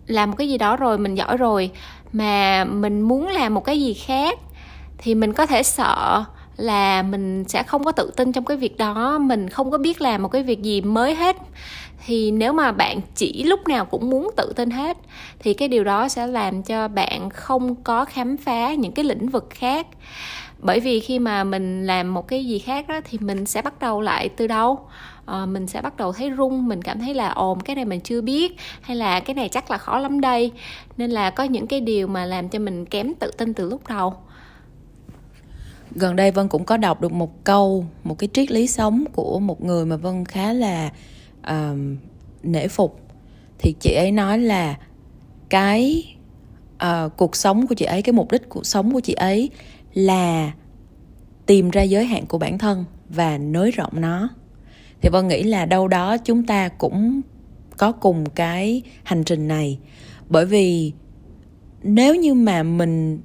làm 0.06 0.30
một 0.30 0.36
cái 0.36 0.48
gì 0.48 0.58
đó 0.58 0.76
rồi 0.76 0.98
mình 0.98 1.14
giỏi 1.14 1.36
rồi 1.36 1.70
mà 2.12 2.64
mình 2.64 3.00
muốn 3.00 3.26
làm 3.26 3.54
một 3.54 3.64
cái 3.64 3.80
gì 3.80 3.94
khác 3.94 4.38
thì 4.98 5.14
mình 5.14 5.32
có 5.32 5.46
thể 5.46 5.62
sợ 5.62 6.24
là 6.56 7.02
mình 7.02 7.44
sẽ 7.48 7.62
không 7.62 7.84
có 7.84 7.92
tự 7.92 8.12
tin 8.16 8.32
trong 8.32 8.44
cái 8.44 8.56
việc 8.56 8.78
đó. 8.78 9.18
Mình 9.18 9.48
không 9.48 9.70
có 9.70 9.78
biết 9.78 10.00
làm 10.00 10.22
một 10.22 10.28
cái 10.28 10.42
việc 10.42 10.62
gì 10.62 10.80
mới 10.80 11.14
hết 11.14 11.36
thì 12.06 12.30
nếu 12.30 12.52
mà 12.52 12.72
bạn 12.72 13.00
chỉ 13.14 13.42
lúc 13.42 13.68
nào 13.68 13.84
cũng 13.84 14.10
muốn 14.10 14.30
tự 14.36 14.52
tin 14.56 14.70
hết 14.70 14.96
thì 15.38 15.54
cái 15.54 15.68
điều 15.68 15.84
đó 15.84 16.08
sẽ 16.08 16.26
làm 16.26 16.62
cho 16.62 16.88
bạn 16.88 17.30
không 17.30 17.74
có 17.74 18.04
khám 18.04 18.36
phá 18.36 18.74
những 18.74 18.92
cái 18.92 19.04
lĩnh 19.04 19.28
vực 19.28 19.48
khác. 19.50 19.86
Bởi 20.58 20.80
vì 20.80 21.00
khi 21.00 21.18
mà 21.18 21.44
mình 21.44 21.86
làm 21.86 22.14
một 22.14 22.28
cái 22.28 22.44
gì 22.44 22.58
khác 22.58 22.88
đó 22.88 23.00
thì 23.04 23.18
mình 23.20 23.46
sẽ 23.46 23.62
bắt 23.62 23.80
đầu 23.80 24.00
lại 24.00 24.28
từ 24.28 24.46
đâu? 24.46 24.78
À, 25.26 25.46
mình 25.46 25.66
sẽ 25.66 25.82
bắt 25.82 25.96
đầu 25.96 26.12
thấy 26.12 26.32
rung 26.36 26.68
mình 26.68 26.82
cảm 26.82 27.00
thấy 27.00 27.14
là 27.14 27.28
ồn 27.28 27.60
cái 27.60 27.76
này 27.76 27.84
mình 27.84 28.00
chưa 28.00 28.20
biết 28.20 28.56
hay 28.80 28.96
là 28.96 29.20
cái 29.20 29.34
này 29.34 29.48
chắc 29.48 29.70
là 29.70 29.78
khó 29.78 29.98
lắm 29.98 30.20
đây. 30.20 30.52
Nên 30.96 31.10
là 31.10 31.30
có 31.30 31.44
những 31.44 31.66
cái 31.66 31.80
điều 31.80 32.06
mà 32.06 32.24
làm 32.24 32.48
cho 32.48 32.58
mình 32.58 32.86
kém 32.86 33.14
tự 33.14 33.30
tin 33.30 33.54
từ 33.54 33.70
lúc 33.70 33.88
đầu. 33.88 34.14
Gần 35.94 36.16
đây 36.16 36.30
vân 36.30 36.48
cũng 36.48 36.64
có 36.64 36.76
đọc 36.76 37.00
được 37.00 37.12
một 37.12 37.44
câu 37.44 37.84
một 38.04 38.18
cái 38.18 38.28
triết 38.32 38.50
lý 38.50 38.66
sống 38.66 39.04
của 39.12 39.40
một 39.40 39.64
người 39.64 39.86
mà 39.86 39.96
vân 39.96 40.24
khá 40.24 40.52
là 40.52 40.90
um, 41.48 41.96
nể 42.42 42.68
phục. 42.68 43.00
Thì 43.58 43.74
chị 43.80 43.94
ấy 43.94 44.12
nói 44.12 44.38
là 44.38 44.78
cái 45.48 46.04
uh, 46.74 47.16
cuộc 47.16 47.36
sống 47.36 47.66
của 47.66 47.74
chị 47.74 47.84
ấy 47.84 48.02
cái 48.02 48.12
mục 48.12 48.32
đích 48.32 48.48
cuộc 48.48 48.66
sống 48.66 48.92
của 48.92 49.00
chị 49.00 49.12
ấy 49.12 49.50
là 49.94 50.52
tìm 51.46 51.70
ra 51.70 51.82
giới 51.82 52.04
hạn 52.04 52.26
của 52.26 52.38
bản 52.38 52.58
thân 52.58 52.84
và 53.08 53.38
nới 53.38 53.70
rộng 53.70 53.92
nó. 54.00 54.28
Thì 55.00 55.08
vân 55.08 55.28
nghĩ 55.28 55.42
là 55.42 55.66
đâu 55.66 55.88
đó 55.88 56.16
chúng 56.18 56.46
ta 56.46 56.68
cũng 56.68 57.20
có 57.76 57.92
cùng 57.92 58.30
cái 58.30 58.82
hành 59.02 59.24
trình 59.24 59.48
này. 59.48 59.78
Bởi 60.28 60.46
vì 60.46 60.92
nếu 61.82 62.14
như 62.14 62.34
mà 62.34 62.62
mình 62.62 63.20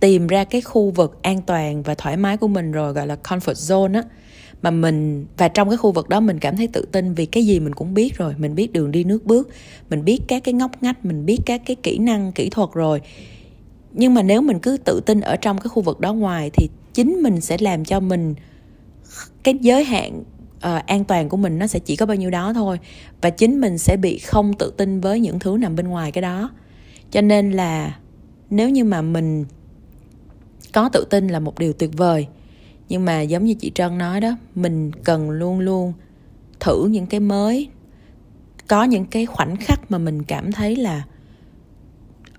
tìm 0.00 0.26
ra 0.26 0.44
cái 0.44 0.60
khu 0.60 0.90
vực 0.90 1.22
an 1.22 1.42
toàn 1.42 1.82
và 1.82 1.94
thoải 1.94 2.16
mái 2.16 2.36
của 2.36 2.48
mình 2.48 2.72
rồi 2.72 2.92
gọi 2.92 3.06
là 3.06 3.16
comfort 3.24 3.52
zone 3.52 3.94
á 3.94 4.02
mà 4.62 4.70
mình 4.70 5.26
và 5.36 5.48
trong 5.48 5.68
cái 5.68 5.76
khu 5.76 5.92
vực 5.92 6.08
đó 6.08 6.20
mình 6.20 6.38
cảm 6.38 6.56
thấy 6.56 6.66
tự 6.66 6.86
tin 6.92 7.14
vì 7.14 7.26
cái 7.26 7.46
gì 7.46 7.60
mình 7.60 7.74
cũng 7.74 7.94
biết 7.94 8.18
rồi. 8.18 8.34
Mình 8.38 8.54
biết 8.54 8.72
đường 8.72 8.90
đi 8.90 9.04
nước 9.04 9.24
bước 9.26 9.48
mình 9.90 10.04
biết 10.04 10.20
các 10.28 10.44
cái 10.44 10.54
ngóc 10.54 10.70
ngách 10.82 11.04
mình 11.04 11.26
biết 11.26 11.38
các 11.46 11.62
cái 11.66 11.76
kỹ 11.82 11.98
năng 11.98 12.32
kỹ 12.32 12.50
thuật 12.50 12.68
rồi. 12.74 13.00
Nhưng 13.92 14.14
mà 14.14 14.22
nếu 14.22 14.42
mình 14.42 14.58
cứ 14.58 14.76
tự 14.76 15.00
tin 15.06 15.20
ở 15.20 15.36
trong 15.36 15.58
cái 15.58 15.68
khu 15.68 15.82
vực 15.82 16.00
đó 16.00 16.12
ngoài 16.14 16.50
thì 16.54 16.68
chính 16.94 17.12
mình 17.22 17.40
sẽ 17.40 17.56
làm 17.60 17.84
cho 17.84 18.00
mình 18.00 18.34
cái 19.42 19.54
giới 19.60 19.84
hạn 19.84 20.22
uh, 20.56 20.86
an 20.86 21.04
toàn 21.04 21.28
của 21.28 21.36
mình 21.36 21.58
nó 21.58 21.66
sẽ 21.66 21.78
chỉ 21.78 21.96
có 21.96 22.06
bao 22.06 22.16
nhiêu 22.16 22.30
đó 22.30 22.52
thôi. 22.52 22.78
Và 23.20 23.30
chính 23.30 23.60
mình 23.60 23.78
sẽ 23.78 23.96
bị 23.96 24.18
không 24.18 24.52
tự 24.58 24.72
tin 24.76 25.00
với 25.00 25.20
những 25.20 25.38
thứ 25.38 25.56
nằm 25.60 25.76
bên 25.76 25.88
ngoài 25.88 26.12
cái 26.12 26.22
đó. 26.22 26.50
Cho 27.10 27.20
nên 27.20 27.50
là 27.50 27.98
nếu 28.50 28.68
như 28.68 28.84
mà 28.84 29.02
mình 29.02 29.44
có 30.72 30.88
tự 30.88 31.06
tin 31.10 31.28
là 31.28 31.40
một 31.40 31.58
điều 31.58 31.72
tuyệt 31.72 31.90
vời 31.96 32.26
nhưng 32.88 33.04
mà 33.04 33.20
giống 33.20 33.44
như 33.44 33.54
chị 33.54 33.72
trân 33.74 33.98
nói 33.98 34.20
đó 34.20 34.36
mình 34.54 34.92
cần 35.04 35.30
luôn 35.30 35.60
luôn 35.60 35.92
thử 36.60 36.86
những 36.86 37.06
cái 37.06 37.20
mới. 37.20 37.68
Có 38.68 38.84
những 38.84 39.04
cái 39.04 39.26
khoảnh 39.26 39.56
khắc 39.56 39.90
mà 39.90 39.98
mình 39.98 40.22
cảm 40.22 40.52
thấy 40.52 40.76
là 40.76 41.02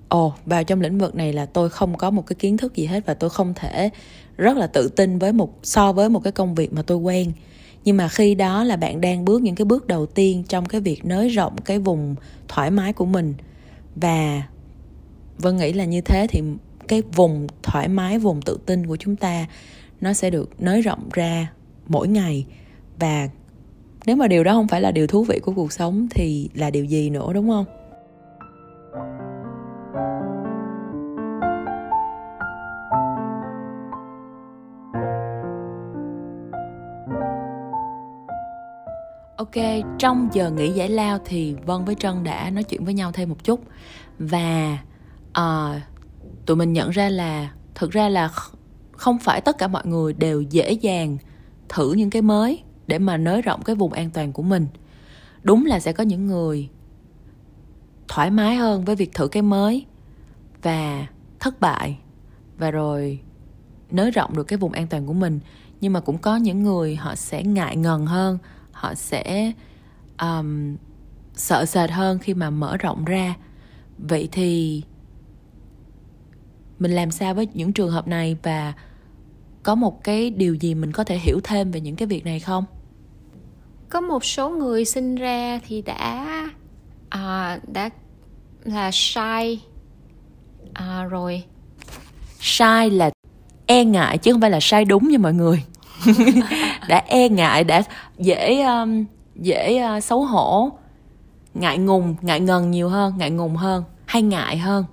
ồ 0.10 0.27
oh, 0.27 0.34
vào 0.46 0.63
trong 0.63 0.82
lĩnh 0.82 0.98
vực 0.98 1.15
này 1.15 1.34
là 1.34 1.46
tôi 1.46 1.70
không 1.70 1.98
có 1.98 2.10
một 2.10 2.27
cái 2.27 2.36
kiến 2.36 2.58
thức 2.58 2.75
gì 2.75 2.86
hết 2.86 3.06
và 3.06 3.13
tôi 3.13 3.29
không 3.29 3.53
thể 3.53 3.89
rất 4.38 4.58
là 4.58 4.68
tự 4.68 4.89
tin 4.89 5.20
với 5.20 5.34
một 5.34 5.60
so 5.63 5.94
với 5.94 6.10
một 6.10 6.24
cái 6.24 6.32
công 6.32 6.56
việc 6.56 6.74
mà 6.74 6.82
tôi 6.82 6.98
quen. 6.98 7.32
Nhưng 7.86 7.98
mà 7.98 8.08
khi 8.08 8.36
đó 8.36 8.63
là 8.63 8.75
bạn 8.75 9.01
đang 9.01 9.25
bước 9.25 9.41
những 9.41 9.56
cái 9.56 9.65
bước 9.65 9.88
đầu 9.88 10.06
tiên 10.06 10.44
trong 10.48 10.65
cái 10.65 10.82
việc 10.82 11.06
nới 11.06 11.29
rộng 11.29 11.58
cái 11.58 11.79
vùng 11.79 12.15
thoải 12.48 12.72
mái 12.72 12.94
của 12.94 13.06
mình. 13.06 13.34
Và 13.96 14.44
vân 15.38 15.58
nghĩ 15.58 15.74
là 15.74 15.86
như 15.86 16.01
thế 16.01 16.27
thì 16.29 16.41
cái 16.88 17.01
vùng 17.15 17.48
thoải 17.63 17.88
mái 17.88 18.20
vùng 18.20 18.41
tự 18.41 18.60
tin 18.65 18.88
của 18.88 18.98
chúng 18.98 19.15
ta 19.15 19.46
nó 20.01 20.13
sẽ 20.13 20.29
được 20.29 20.62
nới 20.62 20.82
rộng 20.82 21.10
ra 21.13 21.48
mỗi 21.88 22.08
ngày. 22.08 22.46
Và 23.00 23.29
nếu 24.06 24.15
mà 24.15 24.27
điều 24.27 24.44
đó 24.44 24.53
không 24.53 24.68
phải 24.68 24.82
là 24.82 24.91
điều 24.91 25.08
thú 25.08 25.24
vị 25.24 25.39
của 25.39 25.53
cuộc 25.56 25.72
sống 25.72 26.08
thì 26.12 26.50
là 26.53 26.70
điều 26.70 26.86
gì 26.86 27.10
nữa 27.10 27.34
đúng 27.34 27.50
không? 27.50 27.65
Ok, 39.38 39.63
trong 40.00 40.29
giờ 40.34 40.51
nghỉ 40.51 40.72
giải 40.72 40.89
lao 40.89 41.18
thì 41.25 41.56
Vân 41.65 41.86
với 41.86 41.96
Trân 41.96 42.24
đã 42.24 42.50
nói 42.50 42.63
chuyện 42.63 42.86
với 42.86 42.94
nhau 42.94 43.12
thêm 43.12 43.29
một 43.29 43.44
chút. 43.44 43.60
Và 44.20 44.77
uh, 45.39 45.75
tụi 46.46 46.58
mình 46.58 46.74
nhận 46.74 46.89
ra 46.89 47.10
là 47.10 47.51
thực 47.75 47.91
ra 47.91 48.10
là 48.10 48.29
không 49.00 49.20
phải 49.20 49.41
tất 49.41 49.58
cả 49.58 49.68
mọi 49.68 49.86
người 49.86 50.13
đều 50.13 50.41
dễ 50.41 50.72
dàng 50.72 51.18
thử 51.70 51.94
những 51.94 52.10
cái 52.10 52.22
mới 52.22 52.63
để 52.88 53.00
mà 53.00 53.18
nới 53.18 53.41
rộng 53.41 53.62
cái 53.62 53.75
vùng 53.75 53.94
an 53.94 54.10
toàn 54.10 54.34
của 54.34 54.44
mình. 54.44 54.68
Đúng 55.44 55.65
là 55.65 55.79
sẽ 55.79 55.94
có 55.94 56.03
những 56.03 56.27
người 56.27 56.70
thoải 58.08 58.32
mái 58.32 58.56
hơn 58.56 58.86
với 58.86 58.96
việc 58.96 59.13
thử 59.13 59.27
cái 59.27 59.44
mới 59.44 59.86
và 60.62 61.08
thất 61.39 61.60
bại 61.60 62.00
và 62.58 62.72
rồi 62.72 63.20
nới 63.91 64.12
rộng 64.12 64.36
được 64.36 64.44
cái 64.44 64.58
vùng 64.58 64.72
an 64.72 64.88
toàn 64.88 65.08
của 65.08 65.13
mình. 65.13 65.39
Nhưng 65.82 65.94
mà 65.94 66.00
cũng 66.00 66.18
có 66.18 66.36
những 66.36 66.63
người 66.63 66.96
họ 66.96 67.15
sẽ 67.15 67.44
ngại 67.44 67.75
ngần 67.75 68.06
hơn 68.06 68.38
họ 68.72 68.96
sẽ 68.96 69.51
um, 70.22 70.75
sợ 71.36 71.65
sệt 71.65 71.91
hơn 71.91 72.20
khi 72.20 72.34
mà 72.34 72.50
mở 72.50 72.77
rộng 72.77 73.06
ra. 73.06 73.36
Vậy 73.98 74.29
thì 74.32 74.84
mình 76.79 76.91
làm 76.91 77.12
sao 77.12 77.34
với 77.34 77.48
những 77.53 77.74
trường 77.74 77.91
hợp 77.91 78.08
này 78.08 78.38
và 78.44 78.74
có 79.63 79.75
một 79.75 80.04
cái 80.04 80.30
điều 80.30 80.56
gì 80.56 80.75
mình 80.75 80.92
có 80.92 81.04
thể 81.04 81.18
hiểu 81.18 81.39
thêm 81.44 81.72
về 81.72 81.82
những 81.82 81.96
cái 81.96 82.08
việc 82.08 82.25
này 82.25 82.39
không? 82.39 82.66
Có 83.89 84.01
một 84.01 84.25
số 84.25 84.50
người 84.50 84.86
sinh 84.86 85.16
ra 85.16 85.60
thì 85.68 85.82
đã 85.82 86.48
à, 87.10 87.60
đã 87.68 87.89
là 88.63 88.89
sai. 88.94 89.62
À, 90.74 91.04
rồi. 91.04 91.44
Sai 92.39 92.89
là 92.89 93.10
e 93.66 93.84
ngại 93.84 94.18
chứ 94.18 94.32
không 94.32 94.42
phải 94.42 94.50
là 94.50 94.60
sai 94.62 94.86
đúng 94.86 95.08
như 95.08 95.18
mọi 95.18 95.34
người. 95.34 95.63
Đã 96.88 97.04
e 97.08 97.30
ngại 97.30 97.63
đã 97.63 97.82
dễ 98.18 98.62
um, 98.62 99.06
dễ 99.36 99.82
uh, 99.98 100.04
xấu 100.04 100.24
hổ 100.24 100.72
ngại 101.54 101.78
ngùng 101.78 102.16
ngại 102.22 102.39
ngần 102.39 102.72
nhiều 102.72 102.89
hơn 102.89 103.13
ngại 103.18 103.32
ngùng 103.32 103.56
hơn 103.56 103.84
hay 104.06 104.22
ngại 104.22 104.58
hơn 104.58 104.86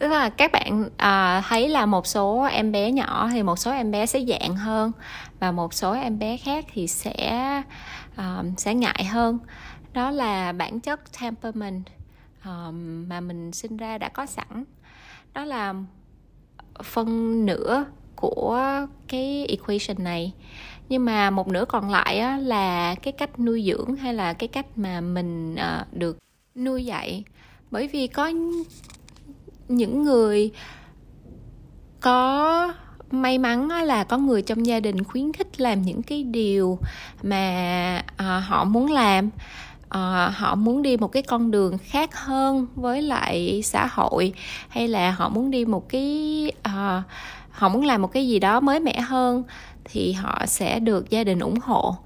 tức 0.00 0.08
là 0.08 0.28
các 0.28 0.52
bạn 0.52 0.88
à, 0.96 1.42
thấy 1.48 1.68
là 1.68 1.86
một 1.86 2.06
số 2.06 2.42
em 2.42 2.72
bé 2.72 2.92
nhỏ 2.92 3.28
thì 3.32 3.42
một 3.42 3.56
số 3.56 3.70
em 3.70 3.90
bé 3.90 4.06
sẽ 4.06 4.24
dạng 4.24 4.56
hơn 4.56 4.92
và 5.40 5.52
một 5.52 5.74
số 5.74 5.92
em 5.92 6.18
bé 6.18 6.36
khác 6.36 6.64
thì 6.72 6.86
sẽ 6.88 7.26
à, 8.16 8.42
sẽ 8.56 8.74
ngại 8.74 9.04
hơn. 9.04 9.38
Đó 9.92 10.10
là 10.10 10.52
bản 10.52 10.80
chất 10.80 11.00
temperament 11.20 11.84
um, 12.44 13.08
mà 13.08 13.20
mình 13.20 13.52
sinh 13.52 13.76
ra 13.76 13.98
đã 13.98 14.08
có 14.08 14.26
sẵn. 14.26 14.64
Đó 15.34 15.44
là 15.44 15.74
phân 16.82 17.46
nửa 17.46 17.84
của 18.16 18.60
cái 19.08 19.46
equation 19.46 20.04
này. 20.04 20.32
Nhưng 20.88 21.04
mà 21.04 21.30
một 21.30 21.48
nửa 21.48 21.64
còn 21.64 21.90
lại 21.90 22.18
á, 22.18 22.36
là 22.36 22.94
cái 22.94 23.12
cách 23.12 23.38
nuôi 23.38 23.64
dưỡng 23.66 23.96
hay 23.96 24.14
là 24.14 24.32
cái 24.32 24.48
cách 24.48 24.66
mà 24.76 25.00
mình 25.00 25.54
uh, 25.54 25.94
được 25.94 26.18
nuôi 26.54 26.84
dạy. 26.84 27.24
Bởi 27.70 27.88
vì 27.88 28.06
có 28.06 28.30
những 29.68 30.02
người 30.02 30.50
có 32.00 32.72
may 33.10 33.38
mắn 33.38 33.68
là 33.68 34.04
có 34.04 34.18
người 34.18 34.42
trong 34.42 34.66
gia 34.66 34.80
đình 34.80 35.04
khuyến 35.04 35.32
khích 35.32 35.60
làm 35.60 35.82
những 35.82 36.02
cái 36.02 36.22
điều 36.22 36.78
mà 37.22 38.02
uh, 38.12 38.44
họ 38.44 38.64
muốn 38.64 38.92
làm. 38.92 39.30
Uh, 39.94 40.34
họ 40.34 40.54
muốn 40.54 40.82
đi 40.82 40.96
một 40.96 41.08
cái 41.08 41.22
con 41.22 41.50
đường 41.50 41.78
khác 41.78 42.14
hơn 42.14 42.66
với 42.74 43.02
lại 43.02 43.60
xã 43.64 43.86
hội 43.86 44.32
hay 44.68 44.88
là 44.88 45.10
họ 45.10 45.28
muốn 45.28 45.50
đi 45.50 45.64
một 45.64 45.88
cái 45.88 46.52
uh, 46.68 47.04
họ 47.50 47.68
muốn 47.68 47.84
làm 47.84 48.02
một 48.02 48.12
cái 48.12 48.28
gì 48.28 48.38
đó 48.38 48.60
mới 48.60 48.80
mẻ 48.80 49.00
hơn 49.00 49.42
thì 49.84 50.12
họ 50.12 50.46
sẽ 50.46 50.80
được 50.80 51.10
gia 51.10 51.24
đình 51.24 51.38
ủng 51.38 51.60
hộ 51.62 51.96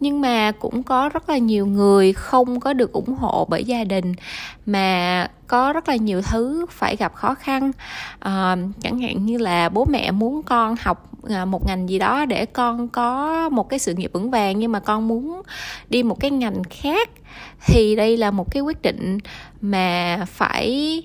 nhưng 0.00 0.20
mà 0.20 0.52
cũng 0.52 0.82
có 0.82 1.08
rất 1.08 1.28
là 1.28 1.38
nhiều 1.38 1.66
người 1.66 2.12
không 2.12 2.60
có 2.60 2.72
được 2.72 2.92
ủng 2.92 3.14
hộ 3.14 3.46
bởi 3.50 3.64
gia 3.64 3.84
đình 3.84 4.14
mà 4.66 5.28
có 5.46 5.72
rất 5.72 5.88
là 5.88 5.96
nhiều 5.96 6.22
thứ 6.22 6.66
phải 6.70 6.96
gặp 6.96 7.14
khó 7.14 7.34
khăn. 7.34 7.70
À, 8.18 8.56
chẳng 8.80 8.98
hạn 8.98 9.26
như 9.26 9.38
là 9.38 9.68
bố 9.68 9.84
mẹ 9.84 10.10
muốn 10.10 10.42
con 10.42 10.76
học 10.80 11.10
à, 11.28 11.44
một 11.44 11.66
ngành 11.66 11.88
gì 11.88 11.98
đó 11.98 12.24
để 12.24 12.46
con 12.46 12.88
có 12.88 13.48
một 13.48 13.68
cái 13.68 13.78
sự 13.78 13.94
nghiệp 13.94 14.10
vững 14.12 14.30
vàng 14.30 14.58
nhưng 14.58 14.72
mà 14.72 14.80
con 14.80 15.08
muốn 15.08 15.42
đi 15.90 16.02
một 16.02 16.20
cái 16.20 16.30
ngành 16.30 16.62
khác 16.70 17.10
thì 17.66 17.96
đây 17.96 18.16
là 18.16 18.30
một 18.30 18.50
cái 18.50 18.62
quyết 18.62 18.82
định 18.82 19.18
mà 19.60 20.18
phải 20.26 21.02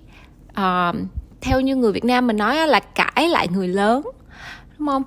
uh, 0.51 0.95
theo 1.41 1.61
như 1.61 1.75
người 1.75 1.91
Việt 1.91 2.05
Nam 2.05 2.27
mình 2.27 2.37
nói 2.37 2.67
là 2.67 2.79
cãi 2.79 3.29
lại 3.29 3.47
người 3.47 3.67
lớn 3.67 4.03
đúng 4.77 4.87
không? 4.87 5.03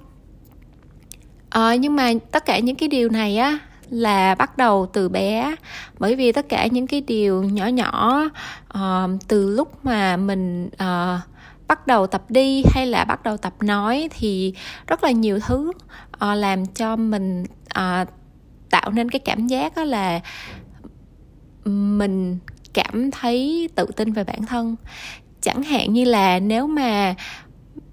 À, 1.50 1.74
nhưng 1.74 1.96
mà 1.96 2.12
tất 2.30 2.44
cả 2.44 2.58
những 2.58 2.76
cái 2.76 2.88
điều 2.88 3.08
này 3.08 3.36
á 3.36 3.58
là 3.90 4.34
bắt 4.34 4.58
đầu 4.58 4.86
từ 4.92 5.08
bé. 5.08 5.54
Bởi 5.98 6.16
vì 6.16 6.32
tất 6.32 6.48
cả 6.48 6.66
những 6.66 6.86
cái 6.86 7.00
điều 7.00 7.42
nhỏ 7.42 7.66
nhỏ 7.66 8.24
uh, 8.74 9.10
từ 9.28 9.50
lúc 9.56 9.84
mà 9.84 10.16
mình 10.16 10.66
uh, 10.66 11.20
bắt 11.68 11.86
đầu 11.86 12.06
tập 12.06 12.22
đi 12.28 12.62
hay 12.70 12.86
là 12.86 13.04
bắt 13.04 13.22
đầu 13.22 13.36
tập 13.36 13.54
nói 13.60 14.08
thì 14.12 14.54
rất 14.86 15.04
là 15.04 15.10
nhiều 15.10 15.38
thứ 15.46 15.68
uh, 15.68 16.36
làm 16.36 16.66
cho 16.66 16.96
mình 16.96 17.44
uh, 17.78 18.08
tạo 18.70 18.90
nên 18.90 19.10
cái 19.10 19.20
cảm 19.20 19.46
giác 19.46 19.76
đó 19.76 19.84
là 19.84 20.20
mình 21.64 22.38
cảm 22.74 23.10
thấy 23.10 23.68
tự 23.74 23.86
tin 23.96 24.12
về 24.12 24.24
bản 24.24 24.46
thân. 24.46 24.76
Chẳng 25.40 25.62
hạn 25.62 25.92
như 25.92 26.04
là 26.04 26.38
nếu 26.38 26.66
mà 26.66 27.14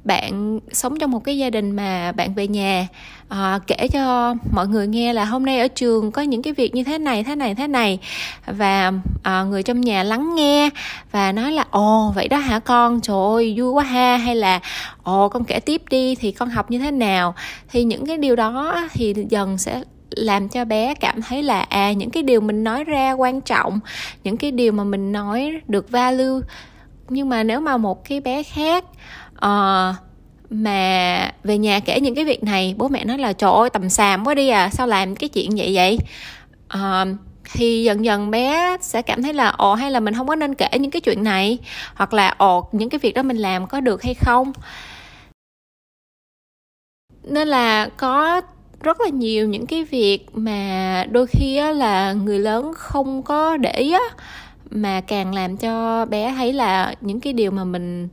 bạn 0.03 0.59
sống 0.71 0.99
trong 0.99 1.11
một 1.11 1.23
cái 1.23 1.37
gia 1.37 1.49
đình 1.49 1.71
mà 1.71 2.11
bạn 2.11 2.33
về 2.33 2.47
nhà. 2.47 2.87
À, 3.29 3.59
kể 3.67 3.87
cho 3.87 4.35
mọi 4.51 4.67
người 4.67 4.87
nghe 4.87 5.13
là 5.13 5.25
hôm 5.25 5.45
nay 5.45 5.59
ở 5.59 5.67
trường 5.67 6.11
có 6.11 6.21
những 6.21 6.41
cái 6.41 6.53
việc 6.53 6.75
như 6.75 6.83
thế 6.83 6.97
này 6.97 7.23
thế 7.23 7.35
này 7.35 7.55
thế 7.55 7.67
này. 7.67 7.99
Và 8.47 8.91
à, 9.23 9.43
người 9.43 9.63
trong 9.63 9.81
nhà 9.81 10.03
lắng 10.03 10.35
nghe 10.35 10.69
và 11.11 11.31
nói 11.31 11.51
là 11.51 11.65
ồ 11.71 12.11
vậy 12.15 12.27
đó 12.27 12.37
hả 12.37 12.59
con? 12.59 13.01
Trời 13.01 13.17
ơi 13.33 13.53
vui 13.57 13.71
quá 13.71 13.83
ha. 13.83 14.17
Hay 14.17 14.35
là 14.35 14.59
ồ 15.03 15.29
con 15.29 15.43
kể 15.43 15.59
tiếp 15.59 15.81
đi 15.89 16.15
thì 16.15 16.31
con 16.31 16.49
học 16.49 16.71
như 16.71 16.79
thế 16.79 16.91
nào? 16.91 17.35
Thì 17.69 17.83
những 17.83 18.05
cái 18.05 18.17
điều 18.17 18.35
đó 18.35 18.87
thì 18.93 19.15
dần 19.29 19.57
sẽ 19.57 19.83
làm 20.09 20.49
cho 20.49 20.65
bé 20.65 20.93
cảm 20.93 21.21
thấy 21.21 21.43
là 21.43 21.59
à 21.59 21.91
những 21.91 22.09
cái 22.09 22.23
điều 22.23 22.41
mình 22.41 22.63
nói 22.63 22.83
ra 22.83 23.11
quan 23.11 23.41
trọng 23.41 23.79
những 24.23 24.37
cái 24.37 24.51
điều 24.51 24.71
mà 24.71 24.83
mình 24.83 25.11
nói 25.11 25.61
được 25.67 25.89
value. 25.89 26.39
Nhưng 27.09 27.29
mà 27.29 27.43
nếu 27.43 27.59
mà 27.59 27.77
một 27.77 28.09
cái 28.09 28.19
bé 28.19 28.43
khác 28.43 28.85
uh, 29.45 29.95
mà 30.49 31.31
về 31.43 31.57
nhà 31.57 31.79
kể 31.79 31.99
những 31.99 32.15
cái 32.15 32.25
việc 32.25 32.43
này 32.43 32.75
bố 32.77 32.87
mẹ 32.87 33.05
nói 33.05 33.17
là 33.17 33.33
trời 33.33 33.51
ơi 33.51 33.69
tầm 33.69 33.89
xàm 33.89 34.27
quá 34.27 34.35
đi 34.35 34.49
à 34.49 34.69
sao 34.69 34.87
làm 34.87 35.15
cái 35.15 35.29
chuyện 35.29 35.49
vậy 35.55 35.71
vậy? 35.75 35.99
Uh, 36.73 37.07
thì 37.53 37.83
dần 37.83 38.05
dần 38.05 38.31
bé 38.31 38.77
sẽ 38.81 39.01
cảm 39.01 39.23
thấy 39.23 39.33
là 39.33 39.49
ồ 39.49 39.73
hay 39.73 39.91
là 39.91 39.99
mình 39.99 40.13
không 40.13 40.27
có 40.27 40.35
nên 40.35 40.55
kể 40.55 40.69
những 40.79 40.91
cái 40.91 41.01
chuyện 41.01 41.23
này 41.23 41.57
hoặc 41.95 42.13
là 42.13 42.35
ồ 42.37 42.69
những 42.71 42.89
cái 42.89 42.99
việc 42.99 43.13
đó 43.13 43.23
mình 43.23 43.37
làm 43.37 43.67
có 43.67 43.79
được 43.79 44.03
hay 44.03 44.13
không? 44.13 44.53
Nên 47.23 47.47
là 47.47 47.89
có 47.97 48.41
rất 48.81 49.01
là 49.01 49.09
nhiều 49.09 49.47
những 49.47 49.65
cái 49.65 49.83
việc 49.83 50.25
mà 50.33 51.05
đôi 51.11 51.27
khi 51.27 51.57
á, 51.57 51.71
là 51.71 52.13
người 52.13 52.39
lớn 52.39 52.73
không 52.77 53.23
có 53.23 53.57
để 53.57 53.71
ý 53.71 53.91
á 53.91 54.03
mà 54.69 55.01
càng 55.01 55.33
làm 55.35 55.57
cho 55.57 56.05
bé 56.05 56.33
thấy 56.37 56.53
là 56.53 56.95
những 57.01 57.19
cái 57.19 57.33
điều 57.33 57.51
mà 57.51 57.63
mình 57.63 58.09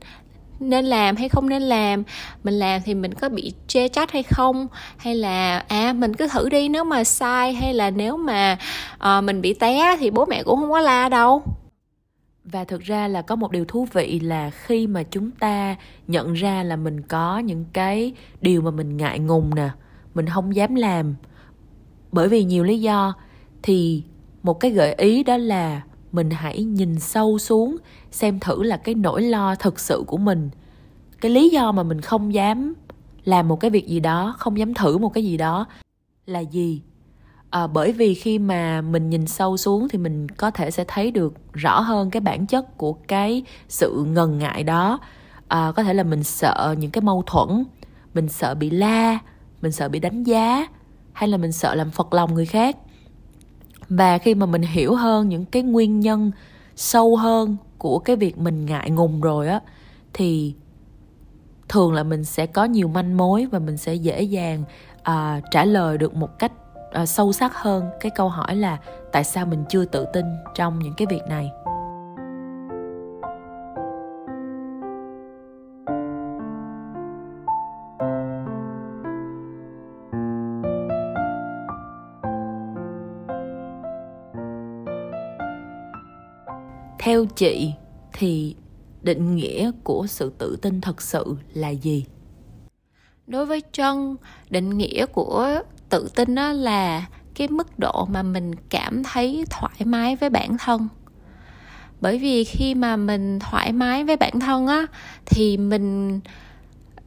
nên 0.61 0.85
làm 0.85 1.15
hay 1.15 1.29
không 1.29 1.49
nên 1.49 1.61
làm 1.61 2.03
mình 2.43 2.53
làm 2.53 2.81
thì 2.85 2.93
mình 2.93 3.13
có 3.13 3.29
bị 3.29 3.53
chê 3.67 3.87
trách 3.87 4.11
hay 4.11 4.23
không 4.23 4.67
hay 4.97 5.15
là 5.15 5.63
à 5.67 5.93
mình 5.93 6.15
cứ 6.15 6.27
thử 6.27 6.49
đi 6.49 6.69
nếu 6.69 6.83
mà 6.83 7.03
sai 7.03 7.53
hay 7.53 7.73
là 7.73 7.89
nếu 7.89 8.17
mà 8.17 8.57
uh, 8.95 9.23
mình 9.23 9.41
bị 9.41 9.53
té 9.53 9.97
thì 9.99 10.11
bố 10.11 10.25
mẹ 10.25 10.43
cũng 10.43 10.59
không 10.59 10.71
có 10.71 10.79
la 10.79 11.09
đâu. 11.09 11.43
Và 12.43 12.63
thực 12.63 12.81
ra 12.81 13.07
là 13.07 13.21
có 13.21 13.35
một 13.35 13.51
điều 13.51 13.65
thú 13.65 13.87
vị 13.93 14.19
là 14.19 14.49
khi 14.49 14.87
mà 14.87 15.03
chúng 15.03 15.31
ta 15.31 15.75
nhận 16.07 16.33
ra 16.33 16.63
là 16.63 16.75
mình 16.75 17.01
có 17.01 17.39
những 17.39 17.65
cái 17.73 18.13
điều 18.41 18.61
mà 18.61 18.71
mình 18.71 18.97
ngại 18.97 19.19
ngùng 19.19 19.55
nè 19.55 19.69
mình 20.13 20.29
không 20.29 20.55
dám 20.55 20.75
làm 20.75 21.15
bởi 22.11 22.27
vì 22.27 22.43
nhiều 22.43 22.63
lý 22.63 22.81
do 22.81 23.13
thì 23.63 24.03
một 24.43 24.59
cái 24.59 24.71
gợi 24.71 24.93
ý 24.93 25.23
đó 25.23 25.37
là 25.37 25.81
mình 26.11 26.29
hãy 26.29 26.63
nhìn 26.63 26.99
sâu 26.99 27.37
xuống 27.39 27.77
xem 28.11 28.39
thử 28.39 28.63
là 28.63 28.77
cái 28.77 28.95
nỗi 28.95 29.21
lo 29.21 29.55
thực 29.55 29.79
sự 29.79 30.03
của 30.07 30.17
mình. 30.17 30.49
Cái 31.21 31.31
lý 31.31 31.49
do 31.49 31.71
mà 31.71 31.83
mình 31.83 32.01
không 32.01 32.33
dám 32.33 32.73
làm 33.23 33.47
một 33.47 33.59
cái 33.59 33.71
việc 33.71 33.87
gì 33.87 33.99
đó 33.99 34.35
không 34.37 34.57
dám 34.57 34.73
thử 34.73 34.97
một 34.97 35.09
cái 35.09 35.23
gì 35.23 35.37
đó 35.37 35.65
là 36.25 36.39
gì? 36.39 36.81
À, 37.49 37.67
bởi 37.67 37.91
vì 37.91 38.13
khi 38.13 38.39
mà 38.39 38.81
mình 38.81 39.09
nhìn 39.09 39.27
sâu 39.27 39.57
xuống 39.57 39.87
thì 39.89 39.97
mình 39.97 40.29
có 40.29 40.51
thể 40.51 40.71
sẽ 40.71 40.85
thấy 40.87 41.11
được 41.11 41.33
rõ 41.53 41.79
hơn 41.79 42.09
cái 42.09 42.21
bản 42.21 42.47
chất 42.47 42.77
của 42.77 42.93
cái 42.93 43.43
sự 43.67 44.05
ngần 44.07 44.37
ngại 44.37 44.63
đó. 44.63 44.99
À, 45.47 45.71
có 45.75 45.83
thể 45.83 45.93
là 45.93 46.03
mình 46.03 46.23
sợ 46.23 46.75
những 46.79 46.91
cái 46.91 47.01
mâu 47.01 47.23
thuẫn 47.25 47.63
mình 48.13 48.29
sợ 48.29 48.55
bị 48.55 48.69
la 48.69 49.19
mình 49.61 49.71
sợ 49.71 49.89
bị 49.89 49.99
đánh 49.99 50.23
giá 50.23 50.67
hay 51.13 51.29
là 51.29 51.37
mình 51.37 51.51
sợ 51.51 51.75
làm 51.75 51.91
phật 51.91 52.13
lòng 52.13 52.33
người 52.33 52.45
khác 52.45 52.77
và 53.91 54.17
khi 54.17 54.35
mà 54.35 54.45
mình 54.45 54.61
hiểu 54.61 54.95
hơn 54.95 55.29
những 55.29 55.45
cái 55.45 55.61
nguyên 55.61 55.99
nhân 55.99 56.31
sâu 56.75 57.15
hơn 57.15 57.57
của 57.77 57.99
cái 57.99 58.15
việc 58.15 58.37
mình 58.37 58.65
ngại 58.65 58.89
ngùng 58.89 59.21
rồi 59.21 59.47
á 59.47 59.59
thì 60.13 60.55
thường 61.69 61.93
là 61.93 62.03
mình 62.03 62.23
sẽ 62.23 62.45
có 62.45 62.65
nhiều 62.65 62.87
manh 62.87 63.17
mối 63.17 63.45
và 63.51 63.59
mình 63.59 63.77
sẽ 63.77 63.93
dễ 63.93 64.21
dàng 64.21 64.63
à, 65.03 65.41
trả 65.51 65.65
lời 65.65 65.97
được 65.97 66.15
một 66.15 66.39
cách 66.39 66.51
à, 66.91 67.05
sâu 67.05 67.33
sắc 67.33 67.55
hơn 67.55 67.89
cái 67.99 68.11
câu 68.15 68.29
hỏi 68.29 68.55
là 68.55 68.77
tại 69.11 69.23
sao 69.23 69.45
mình 69.45 69.63
chưa 69.69 69.85
tự 69.85 70.05
tin 70.13 70.25
trong 70.55 70.79
những 70.79 70.93
cái 70.97 71.07
việc 71.09 71.23
này. 71.29 71.51
Theo 87.11 87.25
chị 87.25 87.71
thì 88.13 88.55
định 89.01 89.35
nghĩa 89.35 89.71
của 89.83 90.07
sự 90.07 90.31
tự 90.37 90.57
tin 90.61 90.81
thật 90.81 91.01
sự 91.01 91.35
là 91.53 91.69
gì? 91.69 92.05
Đối 93.27 93.45
với 93.45 93.61
trân, 93.71 94.15
định 94.49 94.77
nghĩa 94.77 95.05
của 95.05 95.61
tự 95.89 96.09
tin 96.15 96.35
đó 96.35 96.51
là 96.51 97.05
cái 97.35 97.47
mức 97.47 97.79
độ 97.79 98.05
mà 98.05 98.23
mình 98.23 98.55
cảm 98.69 99.03
thấy 99.03 99.45
thoải 99.49 99.85
mái 99.85 100.15
với 100.15 100.29
bản 100.29 100.57
thân. 100.59 100.87
Bởi 102.01 102.17
vì 102.17 102.43
khi 102.43 102.75
mà 102.75 102.95
mình 102.95 103.39
thoải 103.39 103.71
mái 103.71 104.03
với 104.03 104.15
bản 104.15 104.39
thân 104.39 104.67
á, 104.67 104.85
thì 105.25 105.57
mình 105.57 106.19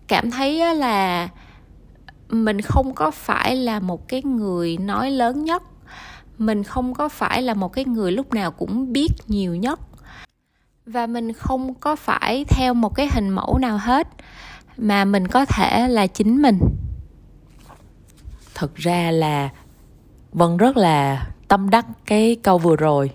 cảm 0.08 0.30
thấy 0.30 0.74
là 0.74 1.28
mình 2.28 2.60
không 2.60 2.94
có 2.94 3.10
phải 3.10 3.56
là 3.56 3.80
một 3.80 4.08
cái 4.08 4.22
người 4.22 4.76
nói 4.76 5.10
lớn 5.10 5.44
nhất. 5.44 5.62
Mình 6.38 6.62
không 6.62 6.94
có 6.94 7.08
phải 7.08 7.42
là 7.42 7.54
một 7.54 7.72
cái 7.72 7.84
người 7.84 8.12
lúc 8.12 8.34
nào 8.34 8.50
cũng 8.50 8.92
biết 8.92 9.08
nhiều 9.28 9.54
nhất 9.54 9.80
và 10.86 11.06
mình 11.06 11.32
không 11.32 11.74
có 11.74 11.96
phải 11.96 12.44
theo 12.44 12.74
một 12.74 12.94
cái 12.94 13.08
hình 13.12 13.28
mẫu 13.28 13.58
nào 13.58 13.78
hết, 13.78 14.08
mà 14.76 15.04
mình 15.04 15.28
có 15.28 15.44
thể 15.44 15.88
là 15.88 16.06
chính 16.06 16.42
mình. 16.42 16.58
Thực 18.54 18.74
ra 18.74 19.10
là 19.10 19.48
vân 20.32 20.56
rất 20.56 20.76
là 20.76 21.26
tâm 21.48 21.70
đắc 21.70 21.86
cái 22.06 22.36
câu 22.42 22.58
vừa 22.58 22.76
rồi. 22.76 23.10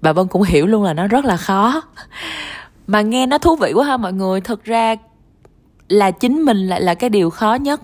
Và 0.00 0.12
vân 0.12 0.28
cũng 0.28 0.42
hiểu 0.42 0.66
luôn 0.66 0.82
là 0.82 0.94
nó 0.94 1.06
rất 1.06 1.24
là 1.24 1.36
khó. 1.36 1.82
Mà 2.86 3.00
nghe 3.00 3.26
nó 3.26 3.38
thú 3.38 3.56
vị 3.56 3.72
quá 3.72 3.86
ha 3.86 3.96
mọi 3.96 4.12
người. 4.12 4.40
Thực 4.40 4.64
ra 4.64 4.96
là 5.88 6.10
chính 6.10 6.42
mình 6.42 6.56
lại 6.56 6.80
là 6.80 6.94
cái 6.94 7.10
điều 7.10 7.30
khó 7.30 7.54
nhất. 7.54 7.80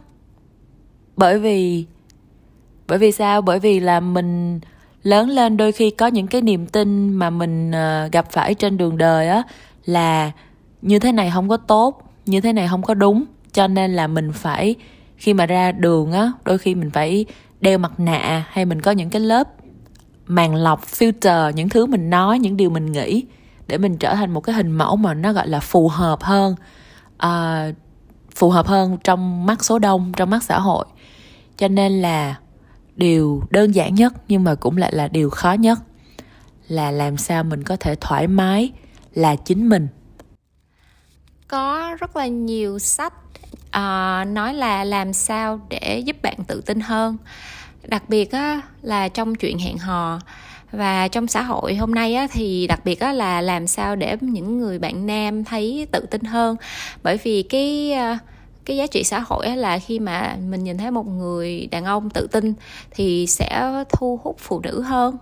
Bởi 1.16 1.38
vì 1.38 1.86
bởi 2.86 2.98
vì 2.98 3.12
sao? 3.12 3.42
Bởi 3.42 3.58
vì 3.58 3.80
là 3.80 4.00
mình 4.00 4.60
lớn 5.06 5.30
lên 5.30 5.56
đôi 5.56 5.72
khi 5.72 5.90
có 5.90 6.06
những 6.06 6.26
cái 6.26 6.42
niềm 6.42 6.66
tin 6.66 7.12
mà 7.12 7.30
mình 7.30 7.72
ờ, 7.72 8.08
gặp 8.12 8.32
phải 8.32 8.54
trên 8.54 8.76
đường 8.76 8.98
đời 8.98 9.28
á 9.28 9.42
là 9.84 10.30
như 10.82 10.98
thế 10.98 11.12
này 11.12 11.30
không 11.34 11.48
có 11.48 11.56
tốt 11.56 12.02
như 12.26 12.40
thế 12.40 12.52
này 12.52 12.68
không 12.68 12.82
có 12.82 12.94
đúng. 12.94 13.24
Cho 13.52 13.66
nên 13.66 13.96
là 13.96 14.06
mình 14.06 14.32
phải 14.32 14.74
khi 15.16 15.34
mà 15.34 15.46
ra 15.46 15.72
đường 15.72 16.12
á 16.12 16.32
đôi 16.44 16.58
khi 16.58 16.74
mình 16.74 16.90
phải 16.90 17.24
đeo 17.60 17.78
mặt 17.78 18.00
nạ 18.00 18.44
hay 18.48 18.64
mình 18.64 18.82
có 18.82 18.90
những 18.90 19.10
cái 19.10 19.20
lớp 19.20 19.48
màng 20.26 20.54
lọc 20.54 20.86
filter 20.86 21.50
những 21.50 21.68
thứ 21.68 21.86
mình 21.86 22.10
nói 22.10 22.38
những 22.38 22.56
điều 22.56 22.70
mình 22.70 22.92
nghĩ 22.92 23.24
để 23.68 23.78
mình 23.78 23.96
trở 23.96 24.14
thành 24.14 24.34
một 24.34 24.40
cái 24.40 24.54
hình 24.54 24.70
mẫu 24.70 24.96
mà 24.96 25.14
nó 25.14 25.32
gọi 25.32 25.48
là 25.48 25.60
phù 25.60 25.88
hợp 25.88 26.22
hơn 26.22 26.54
à, 27.18 27.70
phù 28.34 28.50
hợp 28.50 28.66
hơn 28.66 28.98
trong 29.04 29.46
mắt 29.46 29.64
số 29.64 29.78
đông 29.78 30.12
trong 30.16 30.30
mắt 30.30 30.42
xã 30.42 30.58
hội. 30.58 30.86
Cho 31.56 31.68
nên 31.68 32.02
là 32.02 32.34
điều 32.96 33.42
đơn 33.50 33.74
giản 33.74 33.94
nhất 33.94 34.12
nhưng 34.28 34.44
mà 34.44 34.54
cũng 34.54 34.76
lại 34.76 34.92
là 34.94 35.08
điều 35.08 35.30
khó 35.30 35.52
nhất 35.52 35.78
là 36.68 36.90
làm 36.90 37.16
sao 37.16 37.44
mình 37.44 37.62
có 37.62 37.76
thể 37.76 37.94
thoải 38.00 38.26
mái 38.26 38.72
là 39.14 39.36
chính 39.36 39.68
mình. 39.68 39.88
Có 41.48 41.96
rất 42.00 42.16
là 42.16 42.26
nhiều 42.26 42.78
sách 42.78 43.12
uh, 43.66 44.28
nói 44.28 44.54
là 44.54 44.84
làm 44.84 45.12
sao 45.12 45.60
để 45.68 46.02
giúp 46.04 46.16
bạn 46.22 46.36
tự 46.46 46.60
tin 46.60 46.80
hơn. 46.80 47.16
Đặc 47.88 48.08
biệt 48.08 48.32
á, 48.32 48.60
là 48.82 49.08
trong 49.08 49.34
chuyện 49.34 49.58
hẹn 49.58 49.78
hò. 49.78 50.20
Và 50.72 51.08
trong 51.08 51.26
xã 51.26 51.42
hội 51.42 51.74
hôm 51.74 51.94
nay 51.94 52.14
á, 52.14 52.26
thì 52.32 52.66
đặc 52.66 52.84
biệt 52.84 53.00
á, 53.00 53.12
là 53.12 53.40
làm 53.40 53.66
sao 53.66 53.96
để 53.96 54.16
những 54.20 54.58
người 54.58 54.78
bạn 54.78 55.06
nam 55.06 55.44
thấy 55.44 55.86
tự 55.92 56.00
tin 56.10 56.24
hơn. 56.24 56.56
Bởi 57.02 57.16
vì 57.16 57.42
cái 57.42 57.92
uh, 58.14 58.18
cái 58.66 58.76
giá 58.76 58.86
trị 58.86 59.04
xã 59.04 59.20
hội 59.20 59.56
là 59.56 59.78
khi 59.78 59.98
mà 59.98 60.36
mình 60.48 60.64
nhìn 60.64 60.78
thấy 60.78 60.90
một 60.90 61.06
người 61.06 61.66
đàn 61.66 61.84
ông 61.84 62.10
tự 62.10 62.26
tin 62.32 62.54
thì 62.90 63.26
sẽ 63.26 63.84
thu 63.92 64.20
hút 64.22 64.36
phụ 64.38 64.60
nữ 64.60 64.82
hơn. 64.82 65.16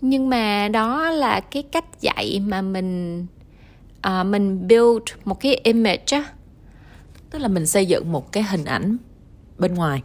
Nhưng 0.00 0.28
mà 0.28 0.68
đó 0.68 1.10
là 1.10 1.40
cái 1.40 1.62
cách 1.62 2.00
dạy 2.00 2.40
mà 2.44 2.62
mình 2.62 3.26
uh, 4.06 4.26
mình 4.26 4.68
build 4.68 5.02
một 5.24 5.40
cái 5.40 5.60
image 5.62 6.04
á. 6.10 6.24
Tức 7.30 7.38
là 7.38 7.48
mình 7.48 7.66
xây 7.66 7.86
dựng 7.86 8.12
một 8.12 8.32
cái 8.32 8.42
hình 8.42 8.64
ảnh 8.64 8.96
bên 9.58 9.74
ngoài. 9.74 10.02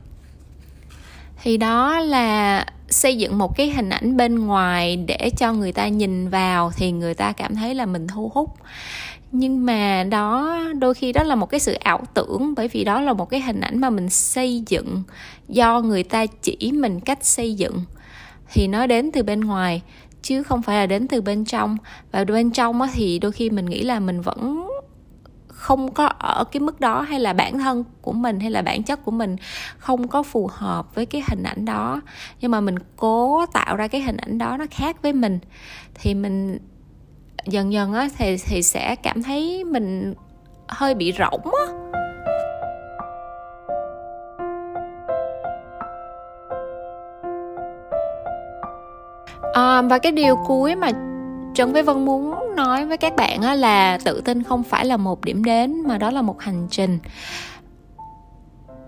Thì 1.43 1.57
đó 1.57 1.99
là 1.99 2.65
xây 2.89 3.17
dựng 3.17 3.37
một 3.37 3.55
cái 3.55 3.69
hình 3.69 3.89
ảnh 3.89 4.17
bên 4.17 4.39
ngoài 4.39 4.95
để 4.95 5.29
cho 5.37 5.53
người 5.53 5.71
ta 5.71 5.87
nhìn 5.87 6.29
vào 6.29 6.71
thì 6.77 6.91
người 6.91 7.13
ta 7.13 7.31
cảm 7.31 7.55
thấy 7.55 7.75
là 7.75 7.85
mình 7.85 8.07
thu 8.07 8.31
hút. 8.33 8.49
Nhưng 9.31 9.65
mà 9.65 10.03
đó 10.03 10.59
đôi 10.79 10.93
khi 10.93 11.13
đó 11.13 11.23
là 11.23 11.35
một 11.35 11.45
cái 11.45 11.59
sự 11.59 11.73
ảo 11.73 12.01
tưởng, 12.13 12.53
bởi 12.55 12.67
vì 12.67 12.83
đó 12.83 13.01
là 13.01 13.13
một 13.13 13.29
cái 13.29 13.41
hình 13.41 13.61
ảnh 13.61 13.79
mà 13.79 13.89
mình 13.89 14.09
xây 14.09 14.63
dựng 14.67 15.03
do 15.47 15.81
người 15.81 16.03
ta 16.03 16.25
chỉ 16.25 16.71
mình 16.73 16.99
cách 16.99 17.25
xây 17.25 17.53
dựng. 17.53 17.83
Thì 18.53 18.67
nó 18.67 18.87
đến 18.87 19.11
từ 19.11 19.23
bên 19.23 19.41
ngoài, 19.41 19.81
chứ 20.21 20.43
không 20.43 20.61
phải 20.61 20.75
là 20.75 20.85
đến 20.85 21.07
từ 21.07 21.21
bên 21.21 21.45
trong. 21.45 21.77
Và 22.11 22.23
bên 22.23 22.51
trong 22.51 22.81
thì 22.93 23.19
đôi 23.19 23.31
khi 23.31 23.49
mình 23.49 23.65
nghĩ 23.65 23.83
là 23.83 23.99
mình 23.99 24.21
vẫn 24.21 24.67
không 25.59 25.93
có 25.93 26.05
ở 26.05 26.43
cái 26.43 26.59
mức 26.59 26.79
đó 26.79 27.01
hay 27.01 27.19
là 27.19 27.33
bản 27.33 27.59
thân 27.59 27.83
của 28.01 28.11
mình 28.11 28.39
hay 28.39 28.51
là 28.51 28.61
bản 28.61 28.83
chất 28.83 29.05
của 29.05 29.11
mình 29.11 29.35
không 29.77 30.07
có 30.07 30.23
phù 30.23 30.49
hợp 30.53 30.95
với 30.95 31.05
cái 31.05 31.23
hình 31.29 31.43
ảnh 31.43 31.65
đó. 31.65 32.01
Nhưng 32.41 32.51
mà 32.51 32.61
mình 32.61 32.75
cố 32.97 33.45
tạo 33.53 33.75
ra 33.75 33.87
cái 33.87 34.01
hình 34.01 34.17
ảnh 34.17 34.37
đó 34.37 34.57
nó 34.57 34.65
khác 34.71 35.01
với 35.01 35.13
mình 35.13 35.39
thì 35.93 36.13
mình 36.13 36.59
dần 37.45 37.73
dần 37.73 37.93
á 37.93 38.07
thì 38.17 38.37
thì 38.37 38.63
sẽ 38.63 38.95
cảm 38.95 39.23
thấy 39.23 39.63
mình 39.63 40.13
hơi 40.67 40.93
bị 40.93 41.13
rỗng 41.17 41.41
á. 41.43 41.73
À, 49.53 49.81
và 49.81 49.97
cái 49.97 50.11
điều 50.11 50.35
cuối 50.47 50.75
mà 50.75 50.91
trần 51.55 51.73
với 51.73 51.83
vân 51.83 52.05
muốn 52.05 52.55
nói 52.55 52.85
với 52.85 52.97
các 52.97 53.15
bạn 53.15 53.41
là 53.41 53.97
tự 54.05 54.21
tin 54.21 54.43
không 54.43 54.63
phải 54.63 54.85
là 54.85 54.97
một 54.97 55.25
điểm 55.25 55.43
đến 55.43 55.87
mà 55.87 55.97
đó 55.97 56.11
là 56.11 56.21
một 56.21 56.41
hành 56.41 56.67
trình. 56.71 56.99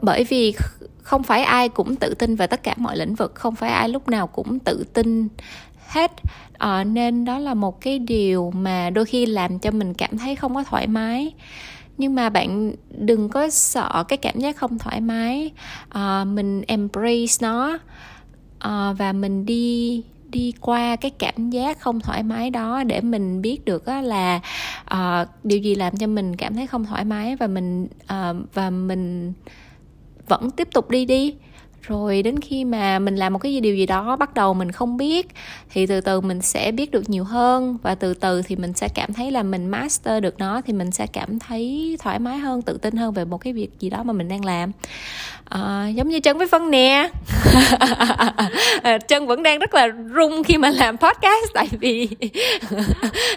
Bởi 0.01 0.23
vì 0.23 0.53
không 1.01 1.23
phải 1.23 1.43
ai 1.43 1.69
cũng 1.69 1.95
tự 1.95 2.13
tin 2.13 2.35
về 2.35 2.47
tất 2.47 2.63
cả 2.63 2.73
mọi 2.77 2.97
lĩnh 2.97 3.15
vực 3.15 3.35
không 3.35 3.55
phải 3.55 3.71
ai 3.71 3.89
lúc 3.89 4.07
nào 4.07 4.27
cũng 4.27 4.59
tự 4.59 4.83
tin 4.93 5.27
hết. 5.87 6.11
À, 6.57 6.83
nên 6.83 7.25
đó 7.25 7.39
là 7.39 7.53
một 7.53 7.81
cái 7.81 7.99
điều 7.99 8.51
mà 8.55 8.89
đôi 8.89 9.05
khi 9.05 9.25
làm 9.25 9.59
cho 9.59 9.71
mình 9.71 9.93
cảm 9.93 10.17
thấy 10.17 10.35
không 10.35 10.55
có 10.55 10.63
thoải 10.63 10.87
mái. 10.87 11.33
Nhưng 11.97 12.15
mà 12.15 12.29
bạn 12.29 12.73
đừng 12.97 13.29
có 13.29 13.49
sợ 13.49 14.03
cái 14.07 14.17
cảm 14.17 14.39
giác 14.39 14.57
không 14.57 14.79
thoải 14.79 15.01
mái. 15.01 15.51
À, 15.89 16.23
mình 16.23 16.61
embrace 16.67 17.33
nó. 17.41 17.77
À, 18.59 18.93
và 18.97 19.13
mình 19.13 19.45
đi 19.45 20.03
đi 20.31 20.53
qua 20.61 20.95
cái 20.95 21.11
cảm 21.11 21.49
giác 21.49 21.79
không 21.79 21.99
thoải 21.99 22.23
mái 22.23 22.49
đó 22.49 22.83
để 22.83 23.01
mình 23.01 23.41
biết 23.41 23.65
được 23.65 23.87
là 23.87 24.41
uh, 24.93 25.27
điều 25.43 25.59
gì 25.59 25.75
làm 25.75 25.97
cho 25.97 26.07
mình 26.07 26.35
cảm 26.35 26.55
thấy 26.55 26.67
không 26.67 26.85
thoải 26.85 27.05
mái 27.05 27.35
và 27.35 27.47
mình 27.47 27.87
uh, 28.03 28.53
và 28.53 28.69
mình 28.69 29.33
vẫn 30.27 30.51
tiếp 30.51 30.67
tục 30.73 30.89
đi 30.89 31.05
đi 31.05 31.35
rồi 31.81 32.21
đến 32.21 32.39
khi 32.39 32.65
mà 32.65 32.99
mình 32.99 33.15
làm 33.15 33.33
một 33.33 33.39
cái 33.39 33.59
điều 33.61 33.75
gì 33.75 33.85
đó 33.85 34.15
bắt 34.15 34.33
đầu 34.33 34.53
mình 34.53 34.71
không 34.71 34.97
biết 34.97 35.27
thì 35.69 35.87
từ 35.87 36.01
từ 36.01 36.21
mình 36.21 36.41
sẽ 36.41 36.71
biết 36.71 36.91
được 36.91 37.09
nhiều 37.09 37.23
hơn. 37.23 37.77
Và 37.83 37.95
từ 37.95 38.13
từ 38.13 38.41
thì 38.41 38.55
mình 38.55 38.73
sẽ 38.73 38.87
cảm 38.95 39.13
thấy 39.13 39.31
là 39.31 39.43
mình 39.43 39.69
master 39.69 40.23
được 40.23 40.39
nó 40.39 40.61
thì 40.65 40.73
mình 40.73 40.91
sẽ 40.91 41.07
cảm 41.07 41.39
thấy 41.39 41.97
thoải 41.99 42.19
mái 42.19 42.37
hơn 42.37 42.61
tự 42.61 42.77
tin 42.77 42.95
hơn 42.95 43.13
về 43.13 43.25
một 43.25 43.37
cái 43.37 43.53
việc 43.53 43.69
gì 43.79 43.89
đó 43.89 44.03
mà 44.03 44.13
mình 44.13 44.29
đang 44.29 44.45
làm. 44.45 44.71
À, 45.49 45.87
giống 45.87 46.09
như 46.09 46.19
chân 46.19 46.37
với 46.37 46.47
phân 46.47 46.71
nè. 46.71 47.09
Chân 49.07 49.27
vẫn 49.27 49.43
đang 49.43 49.59
rất 49.59 49.73
là 49.73 49.87
rung 50.15 50.43
khi 50.43 50.57
mà 50.57 50.69
làm 50.69 50.97
podcast 50.97 51.53
tại 51.53 51.67
vì 51.79 52.09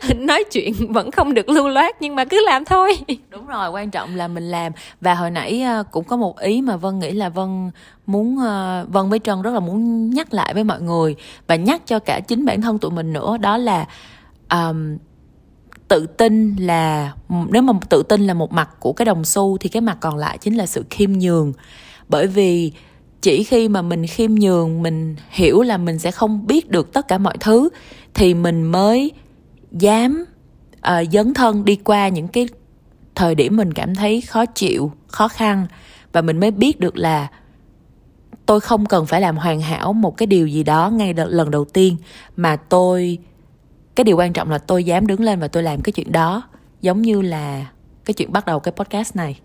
nói 0.19 0.45
chuyện 0.53 0.75
vẫn 0.93 1.11
không 1.11 1.35
được 1.35 1.49
lưu 1.49 1.69
loát 1.69 2.03
nhưng 2.03 2.17
mà 2.17 2.25
cứ 2.25 2.45
làm 2.47 2.65
thôi. 2.65 2.97
Đúng 3.31 3.47
rồi 3.47 3.71
quan 3.71 3.91
trọng 3.91 4.17
là 4.17 4.29
mình 4.29 4.51
làm. 4.51 4.73
Và 5.01 5.15
hồi 5.15 5.31
nãy 5.31 5.63
ờ, 5.63 5.85
cũng 5.91 6.05
có 6.05 6.17
một 6.17 6.39
ý 6.41 6.63
mà 6.63 6.77
vân 6.77 6.99
nghĩ 6.99 7.11
là 7.11 7.29
vân 7.29 7.71
muốn 8.07 8.37
uh, 8.37 8.93
vân 8.93 9.09
với 9.09 9.19
trân 9.19 9.43
rất 9.43 9.51
là 9.51 9.61
muốn 9.61 10.11
nhắc 10.11 10.35
lại 10.35 10.55
với 10.55 10.65
mọi 10.65 10.81
người 10.81 11.17
và 11.47 11.57
nhắc 11.57 11.83
cho 11.87 11.99
cả 11.99 12.21
chính 12.21 12.45
bản 12.45 12.63
thân 12.63 12.79
tụi 12.79 12.91
mình 12.91 13.13
nữa 13.13 13.37
đó 13.37 13.57
là 13.57 13.87
um, 14.51 14.97
tự 15.89 16.07
tin 16.07 16.57
là 16.57 17.13
nếu 17.51 17.63
mà 17.63 17.73
tự 17.89 18.03
tin 18.03 18.27
là 18.27 18.35
một 18.35 18.53
mặt 18.53 18.71
của 18.81 18.93
cái 18.93 19.05
đồng 19.05 19.25
xu 19.25 19.59
thì 19.59 19.69
cái 19.69 19.81
mặt 19.81 19.99
còn 20.01 20.17
lại 20.17 20.39
chính 20.39 20.57
là 20.57 20.67
sự 20.67 20.85
khiêm 20.91 21.13
nhường. 21.13 21.53
Bởi 22.09 22.27
vì 22.27 22.73
chỉ 23.21 23.45
khi 23.45 23.69
mà 23.69 23.83
mình 23.83 24.07
khiêm 24.07 24.35
nhường 24.35 24.83
mình 24.83 25.17
hiểu 25.31 25.63
là 25.63 25.77
mình 25.77 25.99
sẽ 25.99 26.11
không 26.11 26.47
biết 26.47 26.71
được 26.71 26.93
tất 26.93 27.09
cả 27.09 27.19
mọi 27.19 27.37
thứ 27.41 27.69
thì 28.15 28.35
mình 28.35 28.63
mới 28.63 29.13
dám 29.73 30.25
uh, 30.79 31.13
dấn 31.13 31.35
thân 31.35 31.65
đi 31.65 31.77
qua 31.77 32.09
những 32.09 32.29
cái 32.29 32.49
thời 33.15 33.35
điểm 33.35 33.57
mình 33.57 33.73
cảm 33.73 33.95
thấy 33.95 34.21
khó 34.21 34.47
chịu 34.47 34.93
khó 35.07 35.29
khăn 35.29 35.67
và 36.13 36.23
mình 36.23 36.41
mới 36.41 36.51
biết 36.51 36.81
được 36.81 36.97
là 36.97 37.29
tôi 38.47 38.61
không 38.61 38.87
cần 38.87 39.07
phải 39.07 39.21
làm 39.21 39.37
hoàn 39.37 39.61
hảo 39.61 39.93
một 39.93 40.17
cái 40.17 40.27
điều 40.27 40.47
gì 40.47 40.63
đó 40.63 40.91
ngay 40.91 41.15
lần 41.15 41.51
đầu 41.51 41.65
tiên 41.65 41.97
mà 42.37 42.57
tôi 42.57 43.19
cái 43.95 44.05
điều 44.05 44.17
quan 44.17 44.33
trọng 44.33 44.51
là 44.51 44.59
tôi 44.59 44.85
dám 44.85 45.07
đứng 45.07 45.21
lên 45.21 45.41
và 45.41 45.49
tôi 45.49 45.63
làm 45.63 45.83
cái 45.83 45.93
chuyện 45.93 46.13
đó 46.13 46.43
giống 46.81 47.03
như 47.03 47.23
là 47.23 47.67
cái 48.05 48.15
chuyện 48.15 48.33
bắt 48.33 48.47
đầu 48.47 48.61
cái 48.61 48.73
podcast 48.73 49.17
này. 49.17 49.41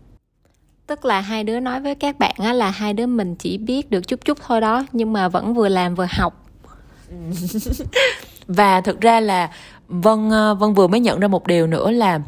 Tức 0.87 1.05
là 1.05 1.21
hai 1.21 1.43
đứa 1.43 1.59
nói 1.59 1.79
với 1.79 1.95
các 1.95 2.19
bạn 2.19 2.35
á 2.37 2.53
là 2.53 2.69
hai 2.69 2.93
đứa 2.93 3.05
mình 3.05 3.35
chỉ 3.35 3.57
biết 3.57 3.91
được 3.91 4.07
chút 4.07 4.19
chút 4.25 4.37
thôi 4.47 4.61
đó 4.61 4.85
nhưng 4.91 5.13
mà 5.13 5.27
vẫn 5.27 5.53
vừa 5.53 5.69
làm 5.69 5.95
vừa 5.95 6.07
học. 6.09 6.45
Và 8.47 8.81
thực 8.81 9.01
ra 9.01 9.19
là 9.19 9.49
vân 9.87 10.29
ờ, 10.29 10.55
vân 10.55 10.73
vừa 10.73 10.87
mới 10.87 10.99
nhận 10.99 11.19
ra 11.19 11.27
một 11.27 11.47
điều 11.47 11.67
nữa 11.67 11.91
là 11.91 12.19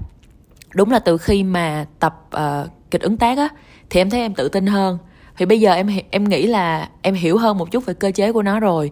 đúng 0.74 0.92
là 0.92 1.00
từ 1.00 1.18
khi 1.18 1.44
mà 1.44 1.86
tập 2.00 2.30
uh, 2.36 2.70
kịch 2.92 3.02
ứng 3.02 3.18
tác 3.18 3.38
á 3.38 3.48
thì 3.90 4.02
em 4.02 4.10
thấy 4.10 4.20
em 4.22 4.34
tự 4.34 4.50
tin 4.50 4.68
hơn 4.68 4.98
thì 5.42 5.46
bây 5.46 5.60
giờ 5.60 5.74
em 5.74 5.90
em 6.12 6.24
nghĩ 6.24 6.48
là 6.48 6.90
em 7.02 7.14
hiểu 7.14 7.38
hơn 7.38 7.58
một 7.58 7.72
chút 7.72 7.86
về 7.86 7.94
cơ 7.94 8.12
chế 8.12 8.32
của 8.32 8.42
nó 8.42 8.60
rồi. 8.60 8.92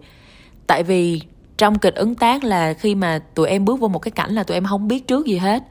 Tại 0.68 0.84
vì 0.84 1.22
trong 1.58 1.80
kịch 1.80 1.96
ứng 1.96 2.16
tác 2.16 2.44
là 2.44 2.74
khi 2.74 2.96
mà 2.96 3.20
tụi 3.20 3.50
em 3.50 3.66
bước 3.66 3.80
vào 3.80 3.90
một 3.90 4.00
cái 4.00 4.12
cảnh 4.12 4.32
là 4.32 4.44
tụi 4.44 4.58
em 4.58 4.66
không 4.66 4.88
biết 4.88 5.08
trước 5.08 5.26
gì 5.26 5.38
hết. 5.38 5.64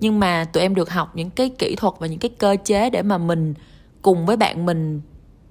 Nhưng 0.00 0.20
mà 0.20 0.44
tụi 0.44 0.62
em 0.62 0.74
được 0.74 0.90
học 0.90 1.16
những 1.16 1.30
cái 1.30 1.48
kỹ 1.58 1.74
thuật 1.76 1.94
và 1.98 2.06
những 2.06 2.18
cái 2.18 2.30
cơ 2.38 2.56
chế 2.64 2.90
để 2.90 3.02
mà 3.02 3.18
mình 3.18 3.54
cùng 4.02 4.26
với 4.26 4.36
bạn 4.36 4.66
mình 4.66 5.00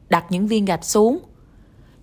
đặt 0.10 0.26
những 0.30 0.48
viên 0.48 0.66
gạch 0.66 0.86
xuống. 0.86 1.20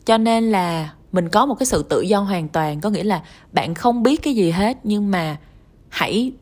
Cho 0.05 0.19
nên 0.19 0.51
là 0.51 0.93
mình 1.13 1.29
có 1.29 1.47
một 1.47 1.55
cái 1.55 1.67
sự 1.67 1.83
tự 1.83 2.01
do 2.01 2.21
hoàn 2.21 2.49
toàn, 2.49 2.81
có 2.81 2.91
nghĩa 2.91 3.05
là 3.05 3.23
bạn 3.53 3.75
không 3.75 4.03
biết 4.03 4.23
cái 4.23 4.35
gì 4.35 4.51
hết, 4.51 4.79
nhưng 4.85 5.11
mà 5.11 5.37
hãy 5.89 6.33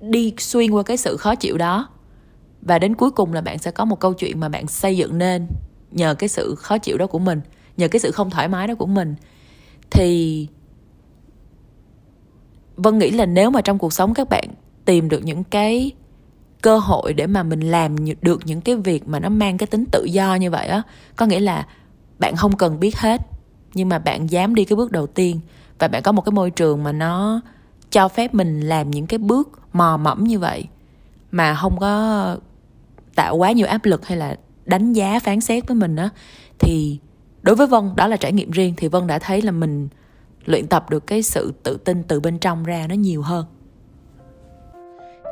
đi 0.00 0.34
xuyên 0.38 0.70
qua 0.70 0.82
cái 0.82 0.96
sự 0.96 1.16
khó 1.16 1.34
chịu 1.34 1.58
đó 1.58 1.88
và 2.62 2.78
đến 2.78 2.94
cuối 2.94 3.10
cùng 3.10 3.32
là 3.32 3.40
bạn 3.40 3.58
sẽ 3.58 3.70
có 3.70 3.84
một 3.84 4.00
câu 4.00 4.14
chuyện 4.14 4.40
mà 4.40 4.48
bạn 4.48 4.66
xây 4.66 4.96
dựng 4.96 5.18
nên 5.18 5.46
nhờ 5.90 6.14
cái 6.14 6.28
sự 6.28 6.54
khó 6.54 6.78
chịu 6.78 6.98
đó 6.98 7.06
của 7.06 7.18
mình, 7.18 7.40
nhờ 7.76 7.88
cái 7.88 8.00
sự 8.00 8.10
không 8.10 8.30
thoải 8.30 8.48
mái 8.48 8.66
đó 8.66 8.74
của 8.74 8.86
mình. 8.86 9.14
Thì 9.90 10.48
vân 12.76 12.98
nghĩ 12.98 13.10
là 13.10 13.26
nếu 13.26 13.50
mà 13.50 13.60
trong 13.60 13.78
cuộc 13.78 13.92
sống 13.92 14.14
các 14.14 14.28
bạn 14.28 14.48
tìm 14.84 15.08
được 15.08 15.24
những 15.24 15.44
cái 15.44 15.92
cơ 16.62 16.78
hội 16.78 17.12
để 17.12 17.26
mà 17.26 17.42
mình 17.42 17.60
làm 17.60 17.96
được 18.22 18.40
những 18.44 18.60
cái 18.60 18.76
việc 18.76 19.08
mà 19.08 19.20
nó 19.20 19.28
mang 19.28 19.58
cái 19.58 19.66
tính 19.66 19.84
tự 19.92 20.04
do 20.04 20.34
như 20.34 20.50
vậy 20.50 20.66
á, 20.66 20.82
có 21.16 21.26
nghĩa 21.26 21.40
là 21.40 21.66
bạn 22.18 22.36
không 22.36 22.56
cần 22.56 22.80
biết 22.80 22.96
hết, 22.96 23.20
nhưng 23.74 23.88
mà 23.88 23.98
bạn 23.98 24.30
dám 24.30 24.54
đi 24.54 24.64
cái 24.64 24.76
bước 24.76 24.92
đầu 24.92 25.06
tiên 25.06 25.40
và 25.78 25.88
bạn 25.88 26.02
có 26.02 26.12
một 26.12 26.22
cái 26.22 26.32
môi 26.32 26.50
trường 26.50 26.84
mà 26.84 26.92
nó 26.92 27.40
cho 27.90 28.08
phép 28.08 28.34
mình 28.34 28.60
làm 28.60 28.90
những 28.90 29.06
cái 29.06 29.18
bước 29.18 29.48
mò 29.72 29.96
mẫm 29.96 30.24
như 30.24 30.38
vậy 30.38 30.68
mà 31.36 31.54
không 31.54 31.78
có 31.78 32.36
tạo 33.14 33.36
quá 33.36 33.52
nhiều 33.52 33.66
áp 33.66 33.84
lực 33.84 34.06
hay 34.06 34.18
là 34.18 34.36
đánh 34.64 34.92
giá 34.92 35.18
phán 35.18 35.40
xét 35.40 35.68
với 35.68 35.74
mình 35.74 35.96
á 35.96 36.08
thì 36.58 36.98
đối 37.42 37.56
với 37.56 37.66
vân 37.66 37.90
đó 37.96 38.06
là 38.06 38.16
trải 38.16 38.32
nghiệm 38.32 38.50
riêng 38.50 38.74
thì 38.76 38.88
vân 38.88 39.06
đã 39.06 39.18
thấy 39.18 39.42
là 39.42 39.50
mình 39.50 39.88
luyện 40.44 40.66
tập 40.66 40.90
được 40.90 41.06
cái 41.06 41.22
sự 41.22 41.52
tự 41.62 41.76
tin 41.76 42.02
từ 42.02 42.20
bên 42.20 42.38
trong 42.38 42.64
ra 42.64 42.86
nó 42.88 42.94
nhiều 42.94 43.22
hơn. 43.22 43.44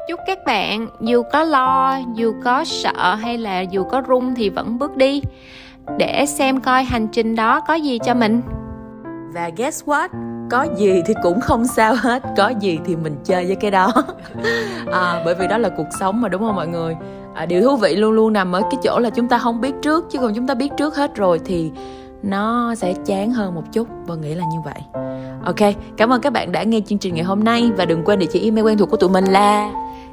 Chúc 0.08 0.20
các 0.26 0.38
bạn 0.46 0.88
dù 1.00 1.22
có 1.32 1.42
lo 1.42 2.00
dù 2.14 2.34
có 2.44 2.64
sợ 2.64 3.14
hay 3.14 3.38
là 3.38 3.60
dù 3.60 3.84
có 3.84 4.00
run 4.00 4.34
thì 4.34 4.50
vẫn 4.50 4.78
bước 4.78 4.96
đi. 4.96 5.22
Để 5.98 6.26
xem 6.26 6.60
coi 6.60 6.84
hành 6.84 7.08
trình 7.12 7.36
đó 7.36 7.60
có 7.60 7.74
gì 7.74 7.98
cho 8.04 8.14
mình. 8.14 8.40
Và 9.34 9.50
guess 9.56 9.84
what 9.84 10.33
có 10.50 10.66
gì 10.76 11.02
thì 11.06 11.14
cũng 11.22 11.40
không 11.40 11.66
sao 11.66 11.94
hết 11.98 12.22
có 12.36 12.48
gì 12.48 12.78
thì 12.84 12.96
mình 12.96 13.16
chơi 13.24 13.46
với 13.46 13.56
cái 13.56 13.70
đó. 13.70 13.92
À, 14.92 15.22
bởi 15.24 15.34
vì 15.34 15.46
đó 15.46 15.58
là 15.58 15.68
cuộc 15.68 15.86
sống 16.00 16.20
mà 16.20 16.28
đúng 16.28 16.42
không 16.42 16.56
mọi 16.56 16.68
người? 16.68 16.96
À, 17.34 17.46
điều 17.46 17.62
thú 17.62 17.76
vị 17.76 17.96
luôn 17.96 18.12
luôn 18.12 18.32
nằm 18.32 18.52
ở 18.52 18.60
cái 18.60 18.80
chỗ 18.82 18.98
là 18.98 19.10
chúng 19.10 19.28
ta 19.28 19.38
không 19.38 19.60
biết 19.60 19.74
trước 19.82 20.10
chứ 20.10 20.18
còn 20.18 20.34
chúng 20.34 20.46
ta 20.46 20.54
biết 20.54 20.72
trước 20.76 20.96
hết 20.96 21.14
rồi 21.14 21.40
thì 21.44 21.70
nó 22.22 22.74
sẽ 22.74 22.94
chán 23.06 23.30
hơn 23.30 23.54
một 23.54 23.62
chút. 23.72 23.88
Và 24.06 24.14
nghĩ 24.14 24.34
là 24.34 24.44
như 24.52 24.60
vậy. 24.64 25.02
Ok 25.44 25.74
cảm 25.96 26.12
ơn 26.12 26.20
các 26.20 26.32
bạn 26.32 26.52
đã 26.52 26.62
nghe 26.62 26.80
chương 26.86 26.98
trình 26.98 27.14
ngày 27.14 27.24
hôm 27.24 27.44
nay 27.44 27.70
và 27.76 27.84
đừng 27.84 28.04
quên 28.04 28.18
địa 28.18 28.26
chỉ 28.32 28.44
email 28.44 28.66
quen 28.66 28.78
thuộc 28.78 28.90
của 28.90 28.96
tụi 28.96 29.10
mình 29.10 29.24
là 29.24 29.70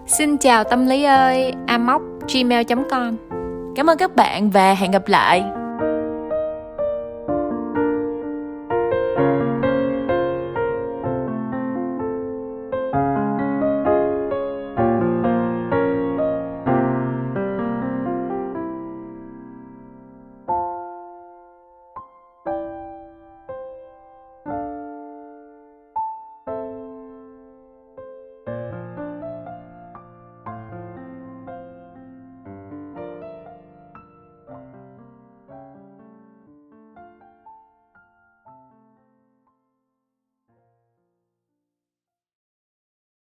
xin 0.08 0.38
chào 0.38 0.64
tâm 0.64 0.88
lý 0.88 1.04
ơi 1.04 1.54
amoc 1.68 2.02
gmail 2.34 2.68
com. 2.92 3.16
Cảm 3.76 3.90
ơn 3.90 3.98
các 3.98 4.16
bạn 4.16 4.50
và 4.50 4.74
hẹn 4.74 4.92
gặp 4.92 5.08
lại 5.08 5.44